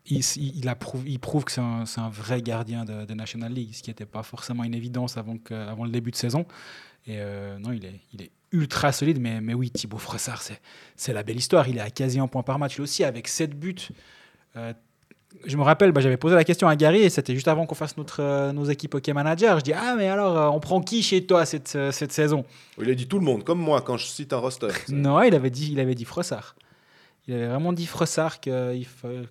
[0.05, 3.51] Il, il, approuve- il prouve que c'est un, c'est un vrai gardien de, de National
[3.51, 6.45] League, ce qui n'était pas forcément une évidence avant, que, avant le début de saison.
[7.05, 9.19] Et euh, non, il est, il est ultra solide.
[9.19, 10.59] Mais, mais oui, Thibaut Frossard, c'est,
[10.95, 11.67] c'est la belle histoire.
[11.67, 12.75] Il est à quasi un point par match.
[12.75, 13.75] Lui aussi, avec 7 buts.
[14.55, 14.73] Euh,
[15.45, 17.75] je me rappelle, bah, j'avais posé la question à Gary et c'était juste avant qu'on
[17.75, 19.59] fasse notre, euh, nos équipes hockey manager.
[19.59, 22.45] Je dis Ah, mais alors, on prend qui chez toi cette, cette saison?
[22.81, 24.69] Il a dit tout le monde, comme moi, quand je cite un roster.
[24.89, 26.55] non, il avait dit, il avait dit Frossard.
[27.27, 28.73] Il avait vraiment dit Frossard que,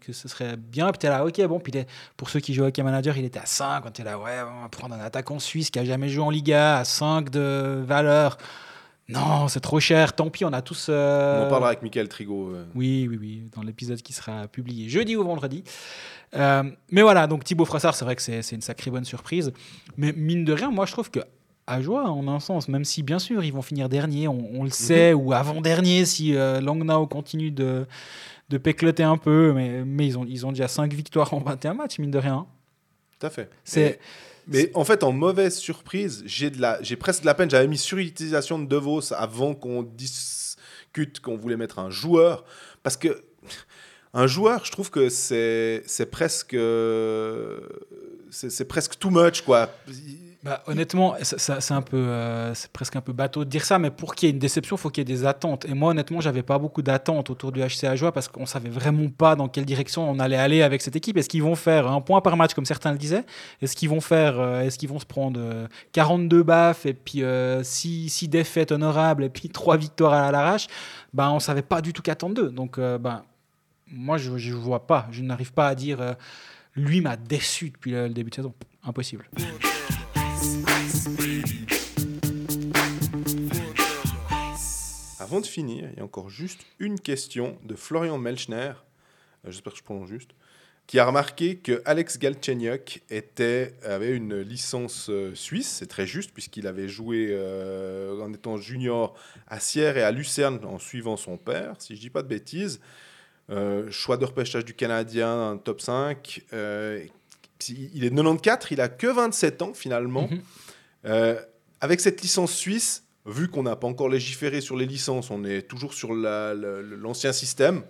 [0.00, 0.90] que ce serait bien.
[0.90, 1.58] Puis t'es là, ok, bon.
[1.60, 1.72] Puis
[2.16, 3.82] pour ceux qui jouent hockey manager, il était à 5.
[3.82, 6.30] Quand t'es là, ouais, on va prendre un attaquant suisse qui a jamais joué en
[6.30, 8.36] Liga à 5 de valeur.
[9.08, 10.14] Non, c'est trop cher.
[10.14, 10.88] Tant pis, on a tous.
[10.90, 12.50] euh, On en parlera avec Michael Trigo.
[12.50, 12.64] euh.
[12.74, 15.62] oui, oui, oui, dans l'épisode qui sera publié jeudi ou vendredi.
[16.34, 19.52] Euh, mais voilà, donc Thibaut Frossard, c'est vrai que c'est une sacrée bonne surprise.
[19.96, 21.20] Mais mine de rien, moi je trouve que
[21.66, 24.64] à joie en un sens, même si bien sûr ils vont finir dernier, on, on
[24.64, 27.86] le sait, ou avant-dernier si euh, Langnau continue de,
[28.48, 31.74] de pécloter un peu, mais, mais ils, ont, ils ont déjà 5 victoires en 21
[31.74, 32.46] matchs, mine de rien.
[33.18, 33.50] Tout à fait.
[33.64, 33.98] C'est
[34.46, 37.50] Mais en fait, en mauvaise surprise, j'ai de la, j'ai presque de la peine.
[37.50, 42.44] J'avais mis surutilisation de De Vos avant qu'on discute qu'on voulait mettre un joueur,
[42.82, 43.22] parce que
[44.14, 46.56] un joueur, je trouve que c'est, c'est presque,
[48.30, 49.70] c'est, c'est presque too much, quoi.
[50.46, 54.30] Bah, honnêtement, euh, c'est presque un peu bateau de dire ça, mais pour qu'il y
[54.30, 55.64] ait une déception, il faut qu'il y ait des attentes.
[55.64, 59.08] Et moi, honnêtement, j'avais pas beaucoup d'attentes autour du HC Ajoie parce qu'on savait vraiment
[59.08, 61.16] pas dans quelle direction on allait aller avec cette équipe.
[61.16, 63.24] Est-ce qu'ils vont faire un point par match comme certains le disaient?
[63.60, 64.00] Est-ce qu'ils vont
[64.38, 67.24] euh, est-ce vont se prendre euh, 42 baffes et puis
[67.64, 70.68] 6 défaites honorables et puis 3 victoires à l'arrache?
[71.12, 72.50] Ben, on savait pas du tout qu'attendre d'eux.
[72.50, 73.24] Donc, euh, ben,
[73.88, 75.08] moi, je, je vois pas.
[75.10, 76.00] Je n'arrive pas à dire.
[76.00, 76.12] euh,
[76.76, 78.54] lui m'a déçu depuis le début de saison.
[78.84, 79.28] Impossible.
[85.26, 88.72] Avant de finir, il y a encore juste une question de Florian Melchner,
[89.44, 90.30] euh, j'espère que je prononce juste,
[90.86, 93.02] qui a remarqué que Alex Galchenyuk
[93.82, 99.16] avait une licence euh, suisse, c'est très juste puisqu'il avait joué euh, en étant junior
[99.48, 102.80] à Sierre et à Lucerne en suivant son père, si je dis pas de bêtises.
[103.90, 106.42] Choix de repêchage du Canadien, top 5.
[107.68, 110.28] Il est de 94, il a que 27 ans finalement.
[110.30, 110.40] Mhm.
[111.06, 111.40] Euh,
[111.80, 115.62] avec cette licence suisse, vu qu'on n'a pas encore légiféré sur les licences, on est
[115.62, 117.82] toujours sur la- la- l'ancien système.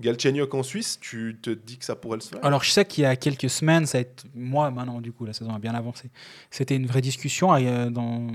[0.00, 2.38] Galchenyuk en Suisse, tu te dis que ça pourrait le faire?
[2.44, 5.24] Alors, je sais qu'il y a quelques semaines, ça a été, moi, maintenant, du coup,
[5.24, 6.08] la saison a bien avancé.
[6.52, 8.28] C'était une vraie discussion euh, dans,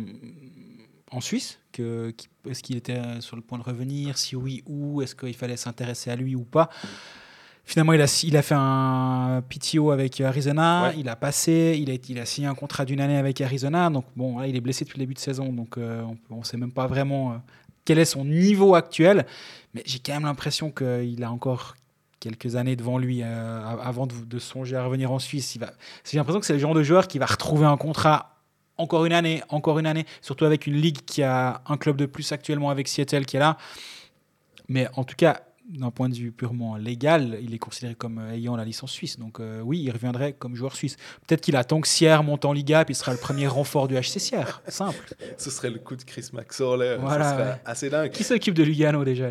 [1.12, 1.60] en Suisse.
[1.72, 2.14] Que,
[2.50, 5.56] est-ce qu'il était euh, sur le point de revenir Si oui, où Est-ce qu'il fallait
[5.56, 6.70] s'intéresser à lui ou pas
[7.66, 10.96] Finalement, il a, il a fait un PTO avec Arizona, Ouais.
[11.00, 13.90] il a passé, il a, il a signé un contrat d'une année avec Arizona.
[13.90, 16.44] Donc, bon, là, il est blessé depuis le début de saison, donc euh, on ne
[16.44, 17.36] sait même pas vraiment euh,
[17.86, 19.26] quel est son niveau actuel.
[19.74, 21.76] Mais j'ai quand même l'impression qu'il a encore
[22.20, 25.58] quelques années devant lui euh, avant de, de, songer à revenir en Suisse.
[26.10, 28.34] J'ai l'impression que c'est le genre de joueur qui va retrouver un contrat
[28.78, 32.06] encore une année, encore une année, surtout avec une ligue qui a un club de
[32.06, 33.58] plus actuellement avec Seattle qui est là.
[34.68, 38.34] Mais en tout cas, d'un point de vue purement légal, il est considéré comme euh,
[38.34, 39.18] ayant la licence suisse.
[39.18, 40.98] Donc euh, oui, il reviendrait comme joueur suisse.
[41.26, 43.96] Peut-être qu'il attend que Sierre monte en Liga, puis il sera le premier renfort du
[43.96, 44.62] HC Sierre.
[44.68, 45.16] Simple.
[45.38, 46.98] Ce serait le coup de Chris Maxorley.
[46.98, 48.12] Voilà, Ce serait assez dingue.
[48.12, 49.30] Qui s'occupe de Lugano déjà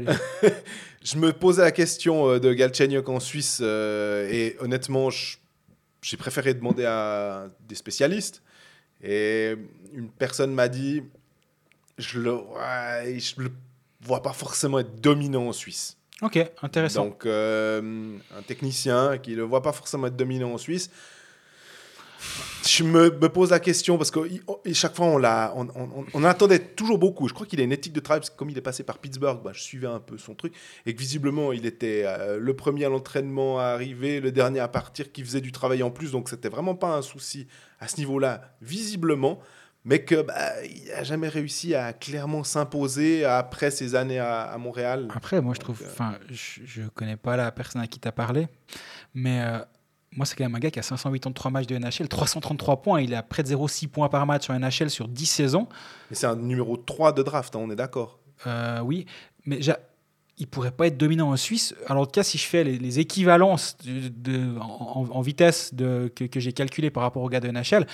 [1.05, 6.85] Je me posais la question euh, de Galchenyuk en Suisse, et honnêtement, j'ai préféré demander
[6.85, 8.43] à des spécialistes.
[9.03, 9.55] Et
[9.93, 11.03] une personne m'a dit,
[11.99, 12.39] je le,
[13.18, 13.51] je le
[14.01, 15.99] vois pas forcément être dominant en Suisse.
[16.23, 17.07] Ok, intéressant.
[17.07, 20.91] Donc, euh, un technicien qui ne voit pas forcément être dominant en Suisse.
[22.64, 24.20] Je me, pose la question parce que
[24.73, 27.27] chaque fois on, attendait toujours beaucoup.
[27.27, 28.99] Je crois qu'il a une éthique de travail parce que comme il est passé par
[28.99, 30.55] Pittsburgh, bah, je suivais un peu son truc
[30.87, 34.68] et que visiblement il était euh, le premier à l'entraînement à arriver, le dernier à
[34.68, 36.12] partir, qui faisait du travail en plus.
[36.12, 37.49] Donc c'était vraiment pas un souci
[37.81, 39.41] à ce niveau-là, visiblement
[39.85, 45.09] mais que bah, il n'a jamais réussi à clairement s'imposer après ces années à, Montréal.
[45.14, 48.07] Après, moi, je trouve, euh, enfin, je, ne connais pas la personne à qui tu
[48.07, 48.49] as parlé,
[49.14, 49.59] mais euh,
[50.12, 53.01] moi, c'est quand même un gars qui a 583 matchs de NHL, 333 points.
[53.01, 55.66] Il a près de 0,6 points par match en NHL sur 10 saisons.
[56.11, 58.18] Mais c'est un numéro 3 de draft, hein, on est d'accord.
[58.47, 59.07] Euh, oui,
[59.47, 59.61] mais
[60.39, 61.74] il pourrait pas être dominant en Suisse.
[61.89, 66.41] Alors, en tout cas, si je fais les, équivalences de, en, vitesse de, que, que
[66.41, 67.87] j'ai calculé par rapport au gars de NHL,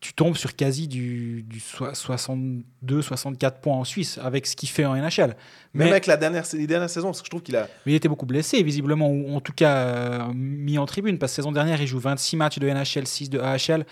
[0.00, 4.96] tu tombes sur quasi du, du 62-64 points en Suisse avec ce qu'il fait en
[4.96, 5.36] NHL.
[5.74, 7.68] Mais Même avec la dernière, les dernières saisons, parce que je trouve qu'il a.
[7.84, 11.32] Mais il était beaucoup blessé, visiblement, ou en tout cas euh, mis en tribune, parce
[11.32, 13.84] que saison dernière, il joue 26 matchs de NHL, 6 de AHL,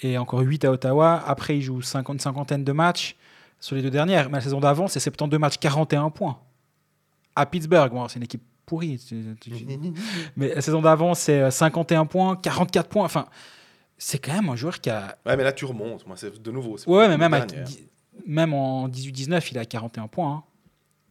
[0.00, 1.22] et encore 8 à Ottawa.
[1.26, 3.14] Après, il joue 50 cinquantaine de matchs
[3.60, 4.30] sur les deux dernières.
[4.30, 6.38] Mais la saison d'avant, c'est 72 matchs, 41 points.
[7.34, 8.98] À Pittsburgh, bon, c'est une équipe pourrie.
[10.34, 13.04] mais la saison d'avant, c'est 51 euh, points, 44 points.
[13.04, 13.26] Enfin
[13.98, 15.16] c'est quand même un joueur qui a.
[15.24, 16.06] Ouais, mais là, tu remontes.
[16.06, 16.76] Moi, c'est de nouveau.
[16.86, 17.46] Ouais, mais même,
[18.26, 20.32] même en 18-19, il a 41 points.
[20.32, 20.42] Hein.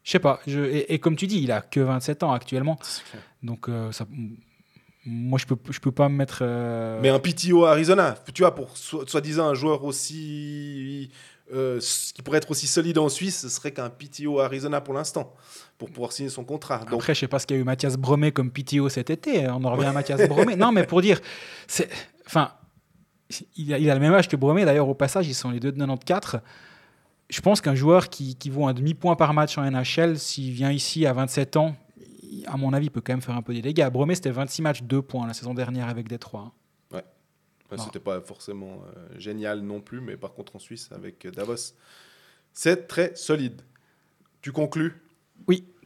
[0.04, 0.40] Je sais pas.
[0.46, 0.60] Je...
[0.88, 2.78] Et, comme tu dis, il a que 27 ans actuellement.
[3.42, 4.06] Donc, euh, ça...
[5.06, 6.40] moi, je peux, je peux pas me mettre.
[6.42, 11.12] Euh, mais un PTO Arizona, tu vois, pour soi-disant un joueur aussi.
[11.54, 11.80] Euh,
[12.16, 15.36] qui pourrait être aussi solide en Suisse, ce serait qu'un PTO Arizona pour l'instant,
[15.78, 16.80] pour pouvoir signer son contrat.
[16.80, 16.96] Donc...
[16.96, 19.48] Après, je sais pas ce qu'il y a eu Mathias Bromet comme PTO cet été.
[19.50, 20.56] On en revient à Mathias Bromet.
[20.56, 21.22] Non, mais pour dire.
[22.26, 22.52] Enfin
[23.58, 25.60] il a, il a, le même âge que Bromé, d'ailleurs, au passage, ils sont les
[25.60, 26.42] deux de 94.
[27.30, 30.72] Je pense qu'un joueur qui, qui, vaut un demi-point par match en NHL, s'il vient
[30.72, 31.76] ici à 27 ans,
[32.46, 33.90] à mon avis, il peut quand même faire un peu des dégâts.
[33.90, 36.54] Bromé, c'était 26 matchs, 2 points la saison dernière avec Détroit.
[36.92, 37.04] Ouais.
[37.72, 41.74] ouais c'était pas forcément euh, génial non plus, mais par contre, en Suisse, avec Davos,
[42.54, 43.62] c'est très solide.
[44.42, 45.02] Tu conclus?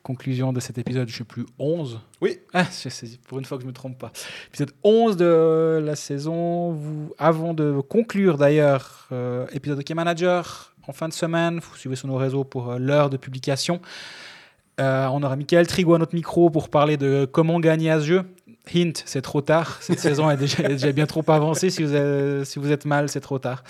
[0.04, 2.00] Conclusion de cet épisode, je ne sais plus, 11.
[2.22, 2.40] Oui.
[2.54, 2.66] Ah,
[3.28, 4.12] pour une fois que je ne me trompe pas.
[4.50, 6.72] Épisode 11 de la saison.
[6.72, 11.60] Vous, avant de conclure d'ailleurs, euh, épisode Hockey Manager en fin de semaine.
[11.60, 13.82] Vous suivez sur nos réseaux pour euh, l'heure de publication.
[14.80, 18.06] Euh, on aura Michael Trigo à notre micro pour parler de comment gagner à ce
[18.06, 18.24] jeu.
[18.74, 19.78] Hint, c'est trop tard.
[19.82, 21.70] Cette saison est déjà, bien trop avancée.
[21.70, 23.64] Si vous êtes, mal, c'est trop tard.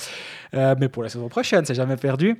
[0.54, 2.38] Euh, mais pour la saison prochaine, c'est jamais perdu.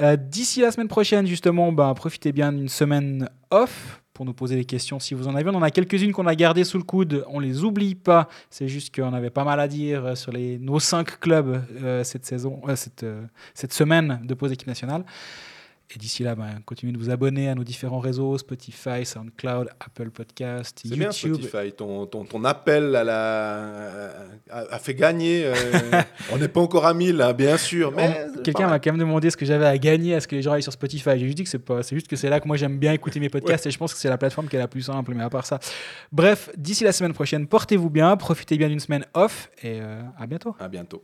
[0.00, 4.56] Euh, d'ici la semaine prochaine, justement, ben, profitez bien d'une semaine off pour nous poser
[4.56, 5.48] des questions si vous en avez.
[5.50, 7.24] On en a quelques-unes qu'on a gardées sous le coude.
[7.28, 8.28] On les oublie pas.
[8.50, 11.62] C'est juste qu'on avait pas mal à dire sur les, nos cinq clubs
[12.02, 15.04] cette saison, cette semaine de pause équipe nationale.
[15.92, 20.10] Et d'ici là, ben, continuez de vous abonner à nos différents réseaux, Spotify, SoundCloud, Apple
[20.10, 21.00] Podcast, YouTube.
[21.00, 24.12] Bien Spotify, ton, ton, ton, appel à la,
[24.50, 25.46] a, fait gagner.
[25.46, 25.54] Euh,
[26.32, 27.90] on n'est pas encore à 1000, hein, bien sûr.
[27.90, 30.42] Mais Quelqu'un m'a quand même demandé ce que j'avais à gagner à ce que les
[30.42, 31.18] gens aillent sur Spotify.
[31.18, 32.92] J'ai juste dit que c'est pas, c'est juste que c'est là que moi j'aime bien
[32.92, 35.12] écouter mes podcasts et je pense que c'est la plateforme qui est la plus simple.
[35.14, 35.58] Mais à part ça,
[36.12, 40.28] bref, d'ici la semaine prochaine, portez-vous bien, profitez bien d'une semaine off et euh, à
[40.28, 40.54] bientôt.
[40.60, 41.02] À bientôt.